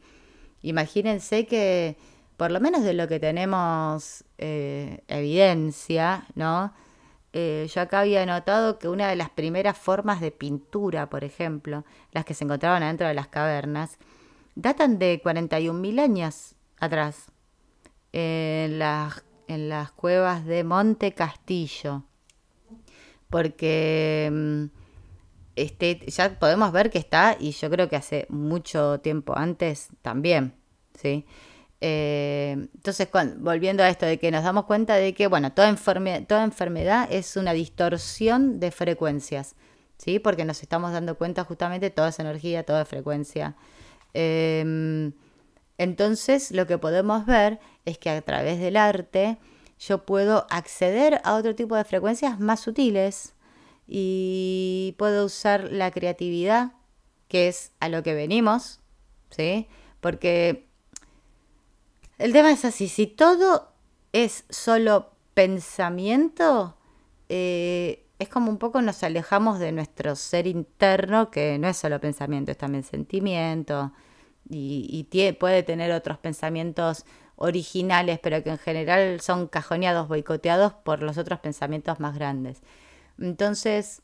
Imagínense 0.61 1.47
que, 1.47 1.97
por 2.37 2.50
lo 2.50 2.61
menos 2.61 2.85
de 2.85 2.92
lo 2.92 3.09
que 3.09 3.18
tenemos 3.18 4.23
eh, 4.37 5.02
evidencia, 5.09 6.26
¿no? 6.35 6.75
Eh, 7.32 7.66
yo 7.74 7.81
acá 7.81 8.00
había 8.00 8.26
notado 8.26 8.79
que 8.79 8.90
una 8.90 9.09
de 9.09 9.16
las 9.16 9.31
primeras 9.31 9.79
formas 9.79 10.20
de 10.20 10.31
pintura, 10.31 11.09
por 11.09 11.24
ejemplo, 11.24 11.87
las 12.11 12.26
que 12.26 12.35
se 12.35 12.44
encontraban 12.44 12.83
adentro 12.83 13.09
de 13.09 13.14
las 13.14 13.29
cavernas, 13.29 13.98
datan 14.54 14.98
de 14.98 15.20
41.000 15.22 16.00
años 16.00 16.54
atrás, 16.78 17.26
en 18.12 18.78
las, 18.78 19.24
en 19.48 19.68
las 19.68 19.92
cuevas 19.92 20.44
de 20.44 20.64
Monte 20.64 21.12
Castillo 21.12 22.04
porque 23.32 24.28
mm, 24.30 24.64
este, 25.56 26.00
ya 26.06 26.38
podemos 26.38 26.70
ver 26.70 26.90
que 26.90 26.98
está, 26.98 27.34
y 27.40 27.52
yo 27.52 27.70
creo 27.70 27.88
que 27.88 27.96
hace 27.96 28.26
mucho 28.28 29.00
tiempo 29.00 29.36
antes 29.36 29.88
también, 30.02 30.54
¿sí? 30.94 31.24
Eh, 31.80 32.68
entonces, 32.74 33.08
volviendo 33.38 33.82
a 33.82 33.88
esto 33.88 34.04
de 34.06 34.18
que 34.18 34.30
nos 34.30 34.44
damos 34.44 34.66
cuenta 34.66 34.96
de 34.96 35.14
que, 35.14 35.26
bueno, 35.26 35.50
toda, 35.52 35.74
toda 36.28 36.44
enfermedad 36.44 37.08
es 37.10 37.36
una 37.36 37.54
distorsión 37.54 38.60
de 38.60 38.70
frecuencias, 38.70 39.56
¿sí? 39.96 40.18
Porque 40.18 40.44
nos 40.44 40.62
estamos 40.62 40.92
dando 40.92 41.16
cuenta 41.16 41.42
justamente 41.42 41.88
toda 41.88 42.10
esa 42.10 42.22
energía, 42.22 42.64
toda 42.64 42.84
frecuencia. 42.84 43.56
Em, 44.14 45.12
entonces, 45.79 46.51
lo 46.51 46.66
que 46.66 46.79
podemos 46.79 47.27
ver 47.27 47.61
es 47.85 47.98
que 47.98 48.11
a 48.11 48.22
través 48.22 48.61
del 48.61 48.77
arte, 48.77 49.38
yo 49.79 50.05
puedo 50.05 50.46
acceder 50.51 51.20
a 51.25 51.35
otro 51.35 51.55
tipo 51.55 51.77
de 51.77 51.85
frecuencias 51.85 52.38
más 52.38 52.61
sutiles 52.61 53.35
y 53.88 54.94
puedo 54.98 55.27
usar 55.27 55.72
la 55.72 55.90
creatividad, 55.90 56.72
que 57.29 57.48
es 57.48 57.72
a 57.81 57.88
lo 57.88 58.03
que 58.03 58.14
venimos, 58.14 58.81
¿sí? 59.31 59.66
Porque 60.01 60.68
el 62.18 62.33
tema 62.33 62.53
es 62.53 62.64
así, 62.64 62.88
si 62.88 63.07
todo 63.07 63.72
es 64.12 64.44
solo 64.51 65.11
pensamiento, 65.35 66.77
eh, 67.29 68.01
es 68.22 68.28
como 68.28 68.50
un 68.50 68.58
poco 68.58 68.80
nos 68.82 69.02
alejamos 69.02 69.58
de 69.58 69.72
nuestro 69.72 70.16
ser 70.16 70.46
interno, 70.46 71.30
que 71.30 71.58
no 71.58 71.68
es 71.68 71.76
solo 71.76 72.00
pensamiento, 72.00 72.52
es 72.52 72.58
también 72.58 72.85
sentimiento, 72.85 73.92
y, 74.48 75.06
puede 75.38 75.62
tener 75.62 75.92
otros 75.92 76.18
pensamientos 76.18 77.04
originales, 77.37 78.18
pero 78.22 78.42
que 78.42 78.50
en 78.50 78.58
general 78.58 79.20
son 79.20 79.48
cajoneados, 79.48 80.08
boicoteados 80.08 80.72
por 80.72 81.02
los 81.02 81.18
otros 81.18 81.40
pensamientos 81.40 82.00
más 82.00 82.14
grandes. 82.14 82.62
Entonces, 83.18 84.02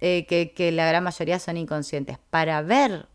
eh, 0.00 0.26
que, 0.26 0.72
la 0.72 0.86
gran 0.86 1.04
mayoría 1.04 1.38
son 1.38 1.56
inconscientes. 1.56 2.18
Para 2.30 2.62
ver 2.62 3.08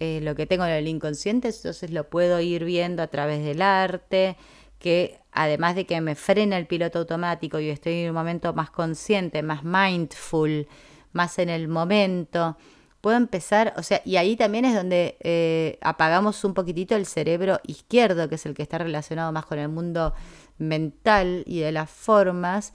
eh, 0.00 0.20
lo 0.22 0.34
que 0.34 0.46
tengo 0.46 0.64
en 0.64 0.72
el 0.72 0.88
inconsciente, 0.88 1.48
entonces 1.48 1.90
lo 1.90 2.08
puedo 2.08 2.40
ir 2.40 2.64
viendo 2.64 3.02
a 3.02 3.08
través 3.08 3.44
del 3.44 3.62
arte, 3.62 4.36
que 4.78 5.18
además 5.36 5.76
de 5.76 5.86
que 5.86 6.00
me 6.00 6.14
frena 6.14 6.56
el 6.56 6.66
piloto 6.66 7.00
automático 7.00 7.60
y 7.60 7.68
estoy 7.68 8.00
en 8.00 8.08
un 8.08 8.14
momento 8.14 8.52
más 8.54 8.70
consciente, 8.70 9.42
más 9.42 9.62
mindful, 9.62 10.66
más 11.12 11.38
en 11.38 11.50
el 11.50 11.68
momento, 11.68 12.56
puedo 13.00 13.16
empezar, 13.16 13.74
o 13.76 13.82
sea, 13.82 14.02
y 14.04 14.16
ahí 14.16 14.34
también 14.34 14.64
es 14.64 14.74
donde 14.74 15.16
eh, 15.20 15.78
apagamos 15.82 16.42
un 16.42 16.54
poquitito 16.54 16.96
el 16.96 17.06
cerebro 17.06 17.60
izquierdo, 17.64 18.28
que 18.28 18.34
es 18.34 18.46
el 18.46 18.54
que 18.54 18.62
está 18.62 18.78
relacionado 18.78 19.30
más 19.30 19.46
con 19.46 19.58
el 19.58 19.68
mundo 19.68 20.14
mental 20.58 21.44
y 21.46 21.60
de 21.60 21.70
las 21.70 21.90
formas, 21.90 22.72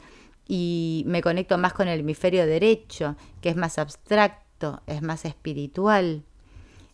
y 0.47 1.03
me 1.07 1.21
conecto 1.21 1.57
más 1.57 1.73
con 1.73 1.87
el 1.87 1.99
hemisferio 2.01 2.45
derecho, 2.45 3.15
que 3.41 3.49
es 3.49 3.55
más 3.55 3.77
abstracto, 3.79 4.81
es 4.85 5.01
más 5.01 5.25
espiritual. 5.25 6.23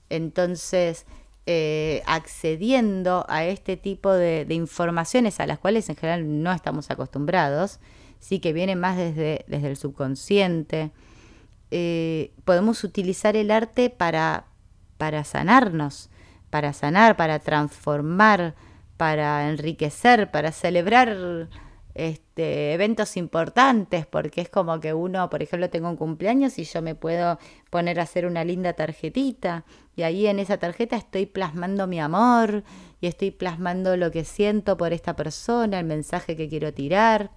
Entonces, 0.10 1.06
eh, 1.50 2.04
accediendo 2.06 3.26
a 3.30 3.46
este 3.46 3.78
tipo 3.78 4.12
de, 4.12 4.46
informaciones 4.50 5.40
a 5.40 5.48
las 5.48 5.60
cuales 5.60 5.88
en 5.88 5.96
general 5.96 6.44
no 6.44 6.52
estamos 6.52 6.92
acostumbrados, 6.92 7.80
sí 8.20 8.40
que 8.40 8.52
vienen 8.52 8.82
más 8.82 8.98
desde, 8.98 9.46
desde 9.48 9.70
el 9.70 9.78
subconsciente, 9.78 10.92
eh, 11.72 12.34
podemos 12.44 12.84
utilizar 12.84 13.38
el 13.38 13.50
arte 13.50 13.90
para, 13.90 14.48
para 14.98 15.24
sanarnos, 15.24 16.10
para 16.50 16.74
sanar, 16.74 17.16
para 17.16 17.40
transformar, 17.40 18.56
para 18.98 19.50
enriquecer, 19.50 20.30
para 20.30 20.52
celebrar 20.52 21.48
este, 21.96 22.74
eventos 22.74 23.16
importantes, 23.16 24.06
porque 24.06 24.42
es 24.42 24.50
como 24.50 24.82
que 24.82 24.94
uno, 24.94 25.30
por 25.30 25.42
ejemplo, 25.42 25.70
tengo 25.70 25.90
un 25.90 25.96
cumpleaños 25.96 26.60
y 26.60 26.66
yo 26.66 26.82
me 26.82 26.94
puedo 26.94 27.40
poner 27.70 28.02
a 28.02 28.04
hacer 28.04 28.26
una 28.26 28.44
linda 28.44 28.74
tarjetita 28.74 29.64
y 29.98 30.04
ahí 30.04 30.28
en 30.28 30.38
esa 30.38 30.58
tarjeta 30.58 30.96
estoy 30.96 31.26
plasmando 31.26 31.88
mi 31.88 32.00
amor 32.00 32.64
y 33.02 33.08
estoy 33.08 33.32
plasmando 33.32 33.98
lo 33.98 34.12
que 34.12 34.26
siento 34.26 34.78
por 34.78 34.94
esta 34.94 35.16
persona, 35.16 35.80
el 35.80 35.88
mensaje 35.88 36.36
que 36.36 36.48
quiero 36.48 36.72
tirar. 36.72 37.32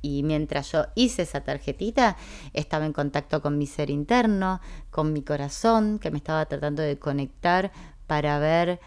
Y 0.00 0.22
mientras 0.22 0.72
yo 0.72 0.86
hice 0.94 1.22
esa 1.22 1.44
tarjetita, 1.44 2.16
estaba 2.54 2.86
en 2.86 2.94
contacto 2.94 3.42
con 3.42 3.58
mi 3.58 3.66
ser 3.66 3.90
interno, 3.90 4.62
con 4.90 5.12
mi 5.12 5.20
corazón, 5.20 5.98
que 5.98 6.10
me 6.10 6.16
estaba 6.16 6.46
tratando 6.46 6.82
de 6.82 6.98
conectar 6.98 7.70
para 8.06 8.38
ver 8.38 8.80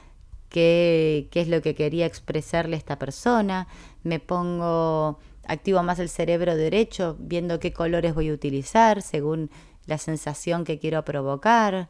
qué, 0.50 1.28
qué 1.30 1.42
es 1.42 1.48
lo 1.48 1.62
que 1.62 1.76
quería 1.76 2.08
expresarle 2.08 2.76
a 2.76 2.80
esta 2.80 2.98
persona. 2.98 3.68
Me 4.02 4.20
pongo, 4.20 5.20
activo 5.46 5.84
más 5.84 6.00
el 6.00 6.10
cerebro 6.10 6.56
derecho, 6.56 7.18
viendo 7.20 7.60
qué 7.60 7.72
colores 7.72 8.16
voy 8.16 8.30
a 8.30 8.34
utilizar 8.34 9.04
según 9.04 9.52
la 9.86 10.00
sensación 10.00 10.64
que 10.64 10.80
quiero 10.80 11.06
provocar. 11.06 11.90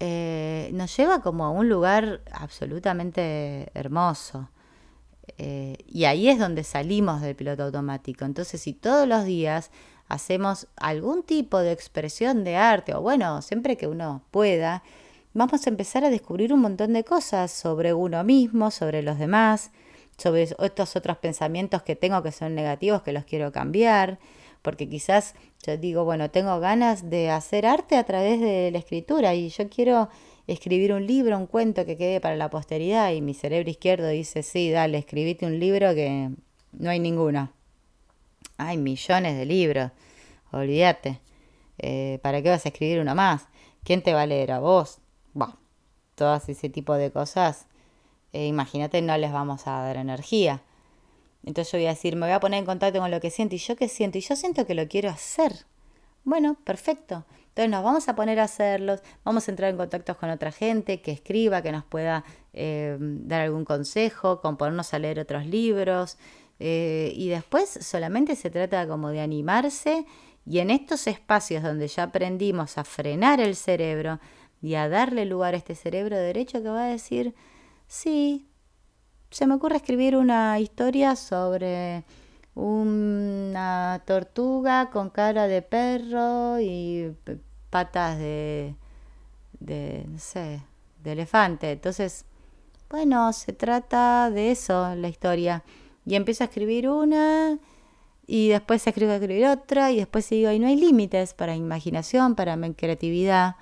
Eh, 0.00 0.70
nos 0.72 0.96
lleva 0.96 1.20
como 1.20 1.44
a 1.44 1.50
un 1.50 1.68
lugar 1.68 2.20
absolutamente 2.32 3.70
hermoso. 3.74 4.48
Eh, 5.36 5.76
y 5.86 6.04
ahí 6.04 6.28
es 6.28 6.38
donde 6.38 6.64
salimos 6.64 7.20
del 7.20 7.36
piloto 7.36 7.64
automático. 7.64 8.24
Entonces, 8.24 8.60
si 8.60 8.72
todos 8.72 9.06
los 9.06 9.24
días 9.24 9.70
hacemos 10.08 10.68
algún 10.76 11.22
tipo 11.22 11.58
de 11.58 11.72
expresión 11.72 12.44
de 12.44 12.56
arte, 12.56 12.94
o 12.94 13.02
bueno, 13.02 13.42
siempre 13.42 13.76
que 13.76 13.86
uno 13.86 14.22
pueda, 14.30 14.82
vamos 15.34 15.66
a 15.66 15.70
empezar 15.70 16.04
a 16.04 16.10
descubrir 16.10 16.52
un 16.52 16.60
montón 16.60 16.92
de 16.92 17.04
cosas 17.04 17.50
sobre 17.50 17.92
uno 17.92 18.24
mismo, 18.24 18.70
sobre 18.70 19.02
los 19.02 19.18
demás, 19.18 19.70
sobre 20.16 20.42
estos 20.42 20.96
otros 20.96 21.18
pensamientos 21.18 21.82
que 21.82 21.94
tengo 21.94 22.22
que 22.22 22.32
son 22.32 22.54
negativos, 22.54 23.02
que 23.02 23.12
los 23.12 23.24
quiero 23.24 23.52
cambiar, 23.52 24.18
porque 24.62 24.88
quizás 24.88 25.34
yo 25.66 25.76
digo, 25.76 26.04
bueno, 26.04 26.30
tengo 26.30 26.58
ganas 26.60 27.10
de 27.10 27.30
hacer 27.30 27.66
arte 27.66 27.96
a 27.96 28.04
través 28.04 28.40
de 28.40 28.70
la 28.70 28.78
escritura 28.78 29.34
y 29.34 29.48
yo 29.48 29.68
quiero 29.68 30.08
escribir 30.46 30.92
un 30.92 31.06
libro, 31.06 31.36
un 31.36 31.46
cuento 31.46 31.84
que 31.84 31.96
quede 31.96 32.20
para 32.20 32.36
la 32.36 32.50
posteridad 32.50 33.12
y 33.12 33.20
mi 33.20 33.34
cerebro 33.34 33.70
izquierdo 33.70 34.08
dice, 34.08 34.42
sí, 34.42 34.70
dale, 34.70 34.98
escribite 34.98 35.46
un 35.46 35.60
libro 35.60 35.94
que 35.94 36.30
no 36.72 36.90
hay 36.90 36.98
ninguno. 36.98 37.52
Hay 38.56 38.76
millones 38.76 39.36
de 39.36 39.46
libros, 39.46 39.92
olvídate. 40.50 41.20
Eh, 41.78 42.18
¿Para 42.22 42.42
qué 42.42 42.50
vas 42.50 42.64
a 42.66 42.70
escribir 42.70 43.00
uno 43.00 43.14
más? 43.14 43.46
¿Quién 43.84 44.02
te 44.02 44.12
va 44.12 44.22
a 44.22 44.26
leer 44.26 44.52
a 44.52 44.58
vos? 44.58 44.98
Bueno, 45.32 45.56
todas 46.14 46.48
ese 46.48 46.68
tipo 46.68 46.94
de 46.94 47.12
cosas, 47.12 47.66
eh, 48.32 48.46
imagínate, 48.46 49.00
no 49.02 49.16
les 49.16 49.32
vamos 49.32 49.66
a 49.66 49.82
dar 49.82 49.96
energía. 49.96 50.62
Entonces 51.44 51.72
yo 51.72 51.78
voy 51.78 51.86
a 51.86 51.90
decir, 51.90 52.16
me 52.16 52.26
voy 52.26 52.34
a 52.34 52.40
poner 52.40 52.58
en 52.58 52.66
contacto 52.66 53.00
con 53.00 53.10
lo 53.10 53.20
que 53.20 53.30
siento. 53.30 53.54
¿Y 53.54 53.58
yo 53.58 53.76
qué 53.76 53.88
siento? 53.88 54.18
Y 54.18 54.20
yo 54.20 54.36
siento 54.36 54.66
que 54.66 54.74
lo 54.74 54.86
quiero 54.88 55.10
hacer. 55.10 55.66
Bueno, 56.24 56.56
perfecto. 56.64 57.24
Entonces 57.48 57.70
nos 57.70 57.82
vamos 57.82 58.08
a 58.08 58.14
poner 58.14 58.38
a 58.38 58.44
hacerlos, 58.44 59.00
vamos 59.24 59.48
a 59.48 59.50
entrar 59.50 59.70
en 59.70 59.76
contacto 59.76 60.16
con 60.16 60.30
otra 60.30 60.52
gente 60.52 61.00
que 61.00 61.10
escriba, 61.10 61.62
que 61.62 61.72
nos 61.72 61.84
pueda 61.84 62.24
eh, 62.52 62.96
dar 63.00 63.40
algún 63.42 63.64
consejo, 63.64 64.40
con 64.40 64.56
ponernos 64.56 64.94
a 64.94 64.98
leer 64.98 65.18
otros 65.20 65.46
libros. 65.46 66.18
Eh, 66.60 67.12
y 67.14 67.28
después 67.28 67.68
solamente 67.82 68.36
se 68.36 68.50
trata 68.50 68.86
como 68.86 69.10
de 69.10 69.20
animarse 69.20 70.06
y 70.44 70.60
en 70.60 70.70
estos 70.70 71.06
espacios 71.06 71.62
donde 71.62 71.88
ya 71.88 72.04
aprendimos 72.04 72.78
a 72.78 72.84
frenar 72.84 73.40
el 73.40 73.54
cerebro 73.54 74.18
y 74.62 74.74
a 74.74 74.88
darle 74.88 75.24
lugar 75.24 75.54
a 75.54 75.58
este 75.58 75.74
cerebro 75.74 76.16
derecho 76.16 76.62
que 76.62 76.68
va 76.68 76.84
a 76.84 76.88
decir, 76.88 77.34
sí, 77.86 78.47
se 79.30 79.46
me 79.46 79.54
ocurre 79.54 79.76
escribir 79.76 80.16
una 80.16 80.58
historia 80.58 81.16
sobre 81.16 82.04
una 82.54 84.02
tortuga 84.04 84.90
con 84.90 85.10
cara 85.10 85.46
de 85.46 85.62
perro 85.62 86.60
y 86.60 87.14
patas 87.70 88.18
de, 88.18 88.74
de, 89.60 90.04
no 90.08 90.18
sé, 90.18 90.62
de 91.02 91.12
elefante. 91.12 91.72
Entonces, 91.72 92.24
bueno, 92.90 93.32
se 93.32 93.52
trata 93.52 94.30
de 94.30 94.50
eso, 94.50 94.94
la 94.94 95.08
historia. 95.08 95.62
Y 96.06 96.14
empiezo 96.14 96.42
a 96.44 96.46
escribir 96.46 96.88
una 96.88 97.58
y 98.26 98.48
después 98.48 98.86
escribo 98.86 99.12
a 99.12 99.16
escribir 99.16 99.46
otra 99.46 99.90
y 99.90 99.96
después 99.96 100.28
digo, 100.28 100.50
y 100.50 100.58
no 100.58 100.66
hay 100.66 100.76
límites 100.76 101.32
para 101.32 101.56
imaginación, 101.56 102.34
para 102.34 102.58
creatividad. 102.74 103.56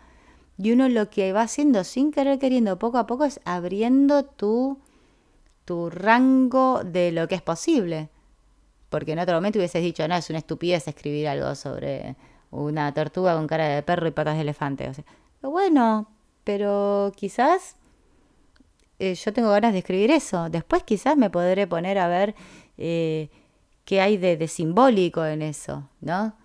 Y 0.59 0.73
uno 0.73 0.89
lo 0.89 1.09
que 1.09 1.33
va 1.33 1.43
haciendo 1.43 1.85
sin 1.85 2.11
querer 2.11 2.39
queriendo 2.39 2.79
poco 2.79 2.99
a 2.99 3.07
poco 3.07 3.25
es 3.25 3.41
abriendo 3.45 4.25
tu, 4.25 4.79
tu 5.67 5.91
rango 5.91 6.83
de 6.83 7.13
lo 7.13 7.29
que 7.29 7.35
es 7.35 7.43
posible. 7.43 8.09
Porque 8.89 9.13
en 9.13 9.19
otro 9.19 9.35
momento 9.35 9.59
hubieses 9.59 9.83
dicho, 9.83 10.09
no, 10.09 10.15
es 10.15 10.31
una 10.31 10.39
estupidez 10.39 10.89
escribir 10.89 11.29
algo 11.29 11.55
sobre 11.55 12.17
una 12.51 12.95
tortuga 12.95 13.35
con 13.35 13.47
cara 13.47 13.69
de 13.69 13.83
perro 13.83 14.07
y 14.07 14.13
patas 14.13 14.37
de 14.37 14.43
elefante. 14.43 14.89
O 14.89 14.95
sea, 14.95 15.05
bueno, 15.43 16.09
pero 16.45 17.13
quizás 17.17 17.77
eh, 18.99 19.15
yo 19.15 19.33
tengo 19.33 19.51
ganas 19.51 19.73
de 19.73 19.81
escribir 19.81 20.13
eso. 20.13 20.49
Después 20.49 20.85
quizás 20.85 21.17
me 21.17 21.31
podré 21.31 21.67
poner 21.67 21.99
a 21.99 22.07
ver 22.07 22.37
eh, 22.79 23.29
qué 23.85 24.01
hay 24.01 24.17
de, 24.17 24.37
de, 24.37 24.49
simbólico 24.49 25.25
en 25.27 25.43
eso, 25.43 25.91
¿no? 26.01 26.37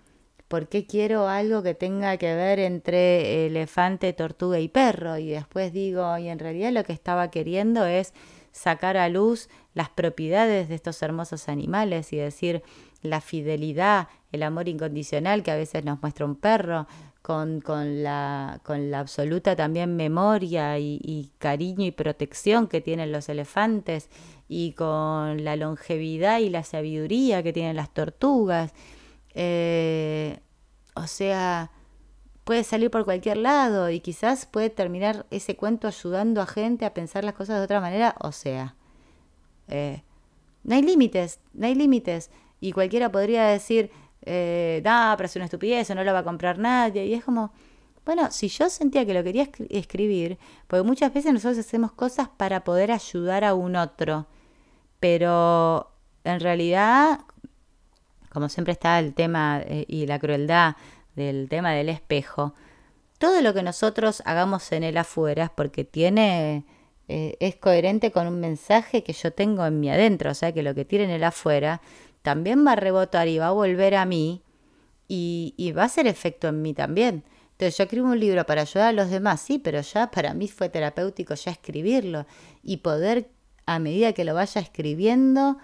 ¿Por 0.48 0.68
qué 0.68 0.86
quiero 0.86 1.28
algo 1.28 1.62
que 1.62 1.74
tenga 1.74 2.16
que 2.18 2.34
ver 2.34 2.58
entre 2.58 3.46
elefante, 3.46 4.12
tortuga 4.12 4.58
y 4.58 4.68
perro? 4.68 5.16
Y 5.16 5.28
después 5.30 5.72
digo, 5.72 6.18
y 6.18 6.28
en 6.28 6.38
realidad 6.38 6.72
lo 6.72 6.84
que 6.84 6.92
estaba 6.92 7.30
queriendo 7.30 7.86
es 7.86 8.12
sacar 8.52 8.96
a 8.96 9.08
luz 9.08 9.48
las 9.74 9.88
propiedades 9.88 10.68
de 10.68 10.74
estos 10.74 11.02
hermosos 11.02 11.48
animales 11.48 12.12
y 12.12 12.16
decir, 12.16 12.62
la 13.02 13.20
fidelidad, 13.20 14.08
el 14.30 14.44
amor 14.44 14.68
incondicional 14.68 15.42
que 15.42 15.50
a 15.50 15.56
veces 15.56 15.84
nos 15.84 16.00
muestra 16.00 16.24
un 16.24 16.36
perro, 16.36 16.86
con, 17.22 17.60
con, 17.60 18.02
la, 18.02 18.60
con 18.64 18.90
la 18.90 18.98
absoluta 18.98 19.54
también 19.54 19.96
memoria 19.96 20.78
y, 20.78 21.30
cariño 21.38 21.86
y 21.86 21.92
protección 21.92 22.66
que 22.66 22.80
tienen 22.80 23.12
los 23.12 23.28
elefantes, 23.28 24.08
y 24.48 24.72
con 24.72 25.44
la 25.44 25.56
longevidad 25.56 26.40
y 26.40 26.50
la 26.50 26.62
sabiduría 26.62 27.42
que 27.42 27.52
tienen 27.52 27.76
las 27.76 27.94
tortugas. 27.94 28.74
Eh, 29.34 30.40
o 30.94 31.06
sea, 31.06 31.70
puede 32.44 32.64
salir 32.64 32.90
por 32.90 33.04
cualquier 33.04 33.36
lado 33.36 33.90
y 33.90 34.00
quizás 34.00 34.46
puede 34.46 34.70
terminar 34.70 35.26
ese 35.30 35.56
cuento 35.56 35.86
ayudando 35.86 36.40
a 36.40 36.46
gente 36.46 36.84
a 36.84 36.94
pensar 36.94 37.24
las 37.24 37.34
cosas 37.34 37.58
de 37.58 37.64
otra 37.64 37.80
manera. 37.80 38.14
O 38.20 38.32
sea, 38.32 38.74
eh, 39.68 40.02
no 40.64 40.74
hay 40.74 40.82
límites, 40.82 41.40
no 41.54 41.66
hay 41.66 41.74
límites. 41.74 42.30
Y 42.60 42.72
cualquiera 42.72 43.10
podría 43.10 43.46
decir, 43.46 43.90
eh, 44.22 44.82
no, 44.84 45.14
pero 45.16 45.26
es 45.26 45.36
una 45.36 45.46
estupidez, 45.46 45.90
no 45.90 46.04
lo 46.04 46.12
va 46.12 46.20
a 46.20 46.24
comprar 46.24 46.58
nadie. 46.58 47.06
Y 47.06 47.14
es 47.14 47.24
como, 47.24 47.52
bueno, 48.04 48.30
si 48.30 48.48
yo 48.48 48.68
sentía 48.70 49.06
que 49.06 49.14
lo 49.14 49.22
quería 49.22 49.48
escribir, 49.70 50.38
porque 50.66 50.82
muchas 50.82 51.12
veces 51.12 51.32
nosotros 51.32 51.58
hacemos 51.58 51.92
cosas 51.92 52.28
para 52.28 52.64
poder 52.64 52.90
ayudar 52.90 53.44
a 53.44 53.54
un 53.54 53.76
otro, 53.76 54.26
pero 55.00 55.90
en 56.24 56.40
realidad, 56.40 57.20
como 58.30 58.48
siempre 58.48 58.72
está 58.72 58.98
el 58.98 59.14
tema 59.14 59.60
eh, 59.64 59.84
y 59.88 60.06
la 60.06 60.18
crueldad 60.18 60.76
del 61.14 61.48
tema 61.48 61.72
del 61.72 61.88
espejo, 61.88 62.54
todo 63.18 63.40
lo 63.40 63.54
que 63.54 63.62
nosotros 63.62 64.22
hagamos 64.26 64.72
en 64.72 64.82
el 64.82 64.96
afuera 64.96 65.44
es 65.44 65.50
porque 65.50 65.84
tiene, 65.84 66.64
eh, 67.08 67.36
es 67.38 67.54
coherente 67.56 68.10
con 68.10 68.26
un 68.26 68.40
mensaje 68.40 69.04
que 69.04 69.12
yo 69.12 69.32
tengo 69.32 69.64
en 69.64 69.78
mi 69.78 69.90
adentro, 69.90 70.32
o 70.32 70.34
sea 70.34 70.52
que 70.52 70.62
lo 70.62 70.74
que 70.74 70.84
tiene 70.84 71.04
en 71.04 71.10
el 71.10 71.24
afuera 71.24 71.80
también 72.22 72.66
va 72.66 72.72
a 72.72 72.76
rebotar 72.76 73.28
y 73.28 73.38
va 73.38 73.48
a 73.48 73.52
volver 73.52 73.94
a 73.94 74.04
mí 74.06 74.42
y, 75.06 75.72
va 75.76 75.82
a 75.82 75.86
hacer 75.86 76.06
efecto 76.06 76.48
en 76.48 76.62
mí 76.62 76.74
también. 76.74 77.24
Entonces 77.52 77.76
yo 77.76 77.84
escribo 77.84 78.08
un 78.08 78.18
libro 78.18 78.44
para 78.46 78.62
ayudar 78.62 78.88
a 78.88 78.92
los 78.92 79.10
demás, 79.10 79.40
sí, 79.40 79.58
pero 79.58 79.80
ya 79.82 80.10
para 80.10 80.34
mí 80.34 80.48
fue 80.48 80.68
terapéutico 80.68 81.34
ya 81.34 81.50
escribirlo 81.50 82.26
y 82.62 82.78
poder 82.78 83.28
a 83.66 83.78
medida 83.78 84.14
que 84.14 84.24
lo 84.24 84.34
vaya 84.34 84.60
escribiendo 84.60 85.58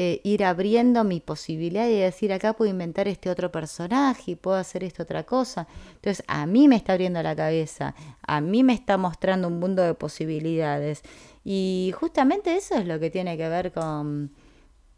eh, 0.00 0.20
ir 0.22 0.44
abriendo 0.44 1.02
mi 1.02 1.18
posibilidad 1.18 1.84
de 1.84 1.96
decir 1.96 2.32
acá 2.32 2.52
puedo 2.52 2.70
inventar 2.70 3.08
este 3.08 3.30
otro 3.30 3.50
personaje 3.50 4.30
y 4.30 4.34
puedo 4.36 4.56
hacer 4.56 4.84
esta 4.84 5.02
otra 5.02 5.24
cosa. 5.24 5.66
Entonces 5.96 6.24
a 6.28 6.46
mí 6.46 6.68
me 6.68 6.76
está 6.76 6.92
abriendo 6.92 7.20
la 7.20 7.34
cabeza, 7.34 7.96
a 8.22 8.40
mí 8.40 8.62
me 8.62 8.74
está 8.74 8.96
mostrando 8.96 9.48
un 9.48 9.58
mundo 9.58 9.82
de 9.82 9.94
posibilidades 9.94 11.02
y 11.44 11.92
justamente 11.98 12.56
eso 12.56 12.76
es 12.76 12.86
lo 12.86 13.00
que 13.00 13.10
tiene 13.10 13.36
que 13.36 13.48
ver 13.48 13.72
con 13.72 14.30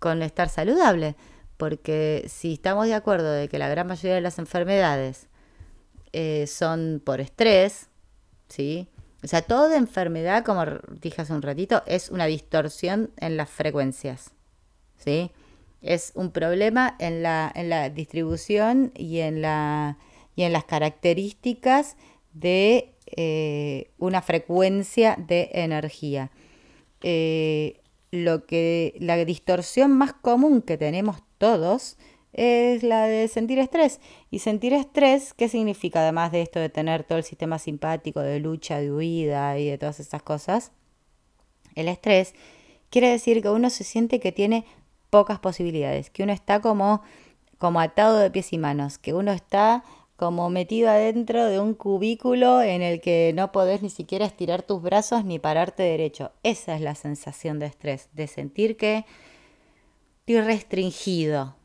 con 0.00 0.22
estar 0.22 0.48
saludable. 0.48 1.14
Porque 1.56 2.26
si 2.28 2.54
estamos 2.54 2.86
de 2.86 2.94
acuerdo 2.94 3.32
de 3.32 3.48
que 3.48 3.58
la 3.58 3.68
gran 3.68 3.86
mayoría 3.86 4.16
de 4.16 4.20
las 4.20 4.38
enfermedades 4.38 5.28
eh, 6.12 6.46
son 6.46 7.00
por 7.04 7.20
estrés, 7.20 7.88
¿sí? 8.48 8.88
O 9.22 9.28
sea, 9.28 9.40
toda 9.42 9.76
enfermedad, 9.76 10.44
como 10.44 10.64
dije 11.00 11.22
hace 11.22 11.32
un 11.32 11.42
ratito, 11.42 11.82
es 11.86 12.10
una 12.10 12.26
distorsión 12.26 13.12
en 13.16 13.36
las 13.36 13.48
frecuencias, 13.48 14.32
¿sí? 15.04 15.30
Es 15.82 16.12
un 16.14 16.30
problema 16.30 16.96
en 16.98 17.22
la, 17.22 17.50
en 17.54 17.70
la 17.70 17.88
distribución 17.88 18.92
y 18.96 19.20
en, 19.20 19.42
la, 19.42 19.98
y 20.36 20.42
en 20.42 20.52
las 20.52 20.64
características 20.64 21.96
de 22.32 22.92
eh, 23.06 23.90
una 23.98 24.22
frecuencia 24.22 25.16
de 25.18 25.50
energía. 25.54 26.30
Eh, 27.02 27.80
lo 28.10 28.44
que 28.44 28.94
la 28.98 29.16
distorsión 29.24 29.92
más 29.92 30.12
común 30.12 30.62
que 30.62 30.76
tenemos 30.76 31.22
todos 31.38 31.96
es 32.32 32.82
la 32.82 33.06
de 33.06 33.26
sentir 33.28 33.58
estrés. 33.58 34.00
Y 34.30 34.40
sentir 34.40 34.72
estrés, 34.72 35.32
¿qué 35.32 35.48
significa 35.48 36.00
además 36.00 36.30
de 36.30 36.42
esto 36.42 36.60
de 36.60 36.68
tener 36.68 37.04
todo 37.04 37.18
el 37.18 37.24
sistema 37.24 37.58
simpático 37.58 38.20
de 38.20 38.38
lucha, 38.38 38.80
de 38.80 38.92
huida 38.92 39.58
y 39.58 39.68
de 39.68 39.78
todas 39.78 39.98
esas 39.98 40.22
cosas? 40.22 40.72
El 41.74 41.88
estrés 41.88 42.34
quiere 42.90 43.08
decir 43.08 43.40
que 43.42 43.48
uno 43.48 43.70
se 43.70 43.84
siente 43.84 44.20
que 44.20 44.32
tiene 44.32 44.64
pocas 45.10 45.38
posibilidades, 45.38 46.10
que 46.10 46.22
uno 46.22 46.32
está 46.32 46.60
como, 46.60 47.02
como 47.58 47.80
atado 47.80 48.18
de 48.18 48.30
pies 48.30 48.52
y 48.52 48.58
manos, 48.58 48.98
que 48.98 49.12
uno 49.12 49.32
está 49.32 49.84
como 50.16 50.50
metido 50.50 50.90
adentro 50.90 51.46
de 51.46 51.58
un 51.58 51.72
cubículo 51.72 52.60
en 52.60 52.82
el 52.82 53.00
que 53.00 53.32
no 53.34 53.52
podés 53.52 53.80
ni 53.80 53.88
siquiera 53.88 54.26
estirar 54.26 54.62
tus 54.62 54.82
brazos 54.82 55.24
ni 55.24 55.38
pararte 55.38 55.82
derecho. 55.82 56.32
Esa 56.42 56.74
es 56.74 56.82
la 56.82 56.94
sensación 56.94 57.58
de 57.58 57.66
estrés, 57.66 58.10
de 58.12 58.26
sentir 58.26 58.76
que 58.76 59.06
estoy 60.20 60.42
restringido, 60.42 61.56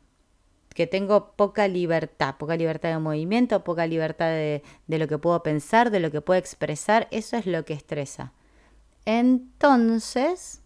que 0.74 0.86
tengo 0.86 1.32
poca 1.32 1.68
libertad, 1.68 2.36
poca 2.38 2.56
libertad 2.56 2.88
de 2.88 2.98
movimiento, 2.98 3.62
poca 3.62 3.86
libertad 3.86 4.28
de, 4.28 4.62
de 4.86 4.98
lo 4.98 5.06
que 5.06 5.18
puedo 5.18 5.42
pensar, 5.42 5.90
de 5.90 6.00
lo 6.00 6.10
que 6.10 6.22
puedo 6.22 6.38
expresar, 6.40 7.08
eso 7.10 7.36
es 7.36 7.44
lo 7.44 7.64
que 7.66 7.74
estresa. 7.74 8.32
Entonces, 9.04 10.62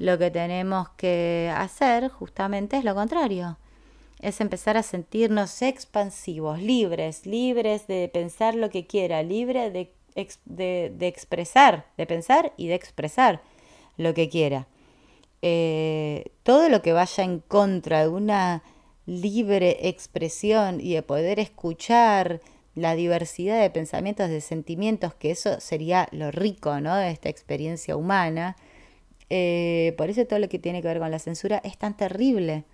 lo 0.00 0.18
que 0.18 0.30
tenemos 0.30 0.88
que 0.96 1.52
hacer 1.54 2.08
justamente 2.08 2.78
es 2.78 2.84
lo 2.84 2.94
contrario. 2.94 3.58
Es 4.18 4.40
empezar 4.40 4.78
a 4.78 4.82
sentirnos 4.82 5.60
expansivos, 5.60 6.58
libres, 6.58 7.26
libres 7.26 7.86
de 7.86 8.10
pensar 8.10 8.54
lo 8.54 8.70
que 8.70 8.86
quiera, 8.86 9.22
libre 9.22 9.70
de, 9.70 9.92
de, 10.46 11.06
expresar, 11.06 11.84
de 11.98 12.06
pensar 12.06 12.54
y 12.56 12.68
de 12.68 12.76
expresar 12.76 13.42
lo 13.98 14.14
que 14.14 14.30
quiera. 14.30 14.68
Eh, 15.42 16.32
todo 16.44 16.70
lo 16.70 16.80
que 16.80 16.94
vaya 16.94 17.22
en 17.22 17.40
contra 17.40 18.00
de 18.00 18.08
una 18.08 18.62
libre 19.04 19.86
expresión 19.86 20.80
y 20.80 20.94
de 20.94 21.02
poder 21.02 21.38
escuchar 21.38 22.40
la 22.74 22.94
diversidad 22.94 23.60
de 23.60 23.68
pensamientos, 23.68 24.30
de 24.30 24.40
sentimientos, 24.40 25.12
que 25.12 25.30
eso 25.30 25.60
sería 25.60 26.08
lo 26.10 26.30
rico 26.30 26.80
¿no? 26.80 26.96
de 26.96 27.10
esta 27.10 27.28
experiencia 27.28 27.96
humana. 27.96 28.56
Eh, 29.30 29.94
por 29.96 30.10
eso 30.10 30.26
todo 30.26 30.38
lo 30.38 30.48
que 30.48 30.58
tiene 30.58 30.82
que 30.82 30.88
ver 30.88 30.98
con 30.98 31.10
la 31.10 31.18
censura 31.18 31.60
es 31.64 31.78
tan 31.78 31.96
terrible. 31.96 32.64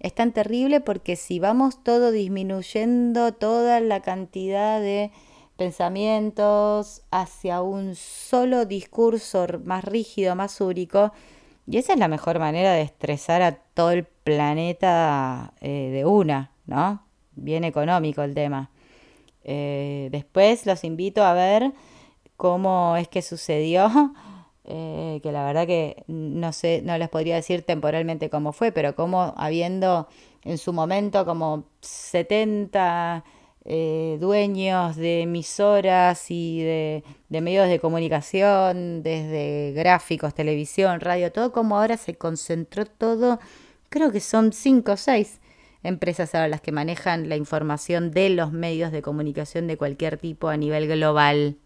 Es 0.00 0.14
tan 0.14 0.32
terrible 0.32 0.80
porque 0.80 1.16
si 1.16 1.38
vamos 1.38 1.82
todo 1.82 2.10
disminuyendo 2.10 3.32
toda 3.32 3.80
la 3.80 4.00
cantidad 4.00 4.80
de 4.80 5.12
pensamientos 5.56 7.02
hacia 7.10 7.62
un 7.62 7.94
solo 7.94 8.66
discurso 8.66 9.46
más 9.64 9.84
rígido, 9.84 10.34
más 10.34 10.60
único, 10.60 11.12
y 11.66 11.78
esa 11.78 11.94
es 11.94 11.98
la 11.98 12.08
mejor 12.08 12.38
manera 12.38 12.72
de 12.72 12.82
estresar 12.82 13.40
a 13.40 13.52
todo 13.52 13.92
el 13.92 14.04
planeta 14.04 15.54
eh, 15.60 15.90
de 15.92 16.04
una, 16.04 16.50
¿no? 16.66 17.02
Bien 17.36 17.64
económico 17.64 18.22
el 18.22 18.34
tema. 18.34 18.70
Eh, 19.44 20.08
después 20.10 20.66
los 20.66 20.84
invito 20.84 21.22
a 21.24 21.32
ver 21.32 21.72
cómo 22.36 22.96
es 22.96 23.08
que 23.08 23.22
sucedió, 23.22 23.88
eh, 24.64 25.20
que 25.22 25.30
la 25.32 25.44
verdad 25.44 25.66
que 25.66 26.04
no 26.06 26.52
sé, 26.52 26.80
no 26.82 26.96
les 26.96 27.08
podría 27.08 27.36
decir 27.36 27.62
temporalmente 27.62 28.30
cómo 28.30 28.52
fue, 28.52 28.72
pero 28.72 28.94
cómo 28.94 29.34
habiendo 29.36 30.08
en 30.42 30.58
su 30.58 30.72
momento 30.72 31.24
como 31.26 31.64
70 31.80 33.24
eh, 33.66 34.18
dueños 34.20 34.96
de 34.96 35.22
emisoras 35.22 36.30
y 36.30 36.62
de, 36.62 37.04
de, 37.28 37.40
medios 37.40 37.68
de 37.68 37.78
comunicación, 37.78 39.02
desde 39.02 39.72
gráficos, 39.72 40.34
televisión, 40.34 41.00
radio, 41.00 41.32
todo 41.32 41.52
como 41.52 41.78
ahora 41.78 41.96
se 41.96 42.14
concentró 42.14 42.86
todo, 42.86 43.40
creo 43.90 44.12
que 44.12 44.20
son 44.20 44.52
5 44.52 44.92
o 44.92 44.96
6 44.96 45.40
empresas 45.82 46.34
ahora 46.34 46.48
las 46.48 46.62
que 46.62 46.72
manejan 46.72 47.28
la 47.28 47.36
información 47.36 48.10
de 48.10 48.30
los 48.30 48.50
medios 48.52 48.90
de 48.90 49.02
comunicación 49.02 49.66
de 49.66 49.76
cualquier 49.76 50.16
tipo 50.16 50.48
a 50.48 50.56
nivel 50.56 50.88
global, 50.88 51.58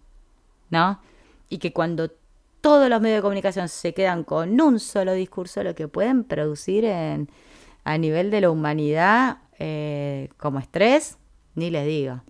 ¿no? 0.71 1.01
Y 1.49 1.59
que 1.59 1.73
cuando 1.73 2.11
todos 2.61 2.89
los 2.89 3.01
medios 3.01 3.19
de 3.19 3.23
comunicación 3.23 3.69
se 3.69 3.95
quedan 3.95 4.25
con 4.25 4.61
un 4.61 4.81
solo 4.81 5.13
discurso, 5.13 5.63
lo 5.63 5.75
que 5.75 5.89
pueden 5.89 6.25
producir 6.25 6.85
en, 6.85 7.31
a 7.85 7.99
nivel 7.99 8.31
de 8.31 8.41
la 8.41 8.51
humanidad 8.51 9.39
eh, 9.59 10.29
como 10.37 10.59
estrés, 10.59 11.19
ni 11.55 11.71
les 11.71 11.87
digo 11.87 12.23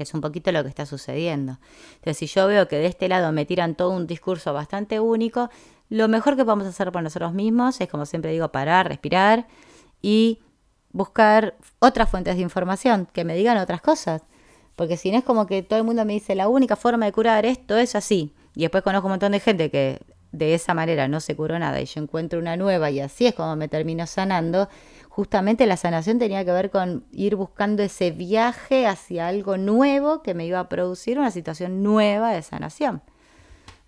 que 0.00 0.04
es 0.04 0.14
un 0.14 0.22
poquito 0.22 0.50
lo 0.50 0.62
que 0.62 0.70
está 0.70 0.86
sucediendo. 0.86 1.58
Entonces, 1.96 2.16
si 2.16 2.26
yo 2.26 2.46
veo 2.46 2.68
que 2.68 2.76
de 2.76 2.86
este 2.86 3.06
lado 3.06 3.32
me 3.32 3.44
tiran 3.44 3.74
todo 3.74 3.90
un 3.90 4.06
discurso 4.06 4.54
bastante 4.54 4.98
único, 4.98 5.50
lo 5.90 6.08
mejor 6.08 6.36
que 6.36 6.44
podemos 6.46 6.66
hacer 6.66 6.90
por 6.90 7.02
nosotros 7.02 7.34
mismos 7.34 7.78
es, 7.82 7.88
como 7.90 8.06
siempre 8.06 8.32
digo, 8.32 8.50
parar, 8.50 8.88
respirar 8.88 9.46
y 10.00 10.38
buscar 10.90 11.58
otras 11.80 12.08
fuentes 12.08 12.36
de 12.36 12.40
información 12.40 13.08
que 13.12 13.24
me 13.24 13.34
digan 13.34 13.58
otras 13.58 13.82
cosas. 13.82 14.22
Porque 14.74 14.96
si 14.96 15.10
no 15.10 15.18
es 15.18 15.24
como 15.24 15.46
que 15.46 15.62
todo 15.62 15.78
el 15.78 15.84
mundo 15.84 16.02
me 16.06 16.14
dice 16.14 16.34
la 16.34 16.48
única 16.48 16.76
forma 16.76 17.04
de 17.04 17.12
curar 17.12 17.44
esto 17.44 17.76
es 17.76 17.94
así. 17.94 18.32
Y 18.54 18.62
después 18.62 18.82
conozco 18.82 19.06
un 19.06 19.12
montón 19.12 19.32
de 19.32 19.40
gente 19.40 19.70
que 19.70 20.00
de 20.32 20.54
esa 20.54 20.74
manera 20.74 21.08
no 21.08 21.20
se 21.20 21.34
curó 21.34 21.58
nada 21.58 21.80
y 21.80 21.86
yo 21.86 22.00
encuentro 22.00 22.38
una 22.38 22.56
nueva 22.56 22.90
y 22.90 23.00
así 23.00 23.26
es 23.26 23.34
como 23.34 23.56
me 23.56 23.68
termino 23.68 24.06
sanando. 24.06 24.68
Justamente 25.08 25.66
la 25.66 25.76
sanación 25.76 26.18
tenía 26.18 26.44
que 26.44 26.52
ver 26.52 26.70
con 26.70 27.04
ir 27.10 27.36
buscando 27.36 27.82
ese 27.82 28.12
viaje 28.12 28.86
hacia 28.86 29.26
algo 29.26 29.56
nuevo 29.56 30.22
que 30.22 30.34
me 30.34 30.46
iba 30.46 30.60
a 30.60 30.68
producir 30.68 31.18
una 31.18 31.30
situación 31.30 31.82
nueva 31.82 32.32
de 32.32 32.42
sanación. 32.42 33.02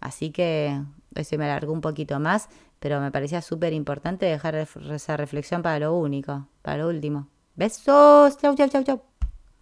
Así 0.01 0.31
que 0.31 0.83
se 1.23 1.39
me 1.39 1.45
alargó 1.45 1.73
un 1.73 1.81
poquito 1.81 2.19
más, 2.19 2.49
pero 2.81 3.01
me 3.01 3.13
parecía 3.13 3.41
súper 3.41 3.73
importante 3.73 4.27
dejar 4.27 4.57
esa 4.57 5.17
reflexión 5.17 5.63
para 5.63 5.79
lo 5.79 5.95
único, 5.95 6.49
para 6.63 6.79
lo 6.79 6.89
último. 6.89 7.29
Besos, 7.55 8.37
chau, 8.39 8.57
chau, 8.57 8.69
chau, 8.69 8.83
chau. 8.83 9.12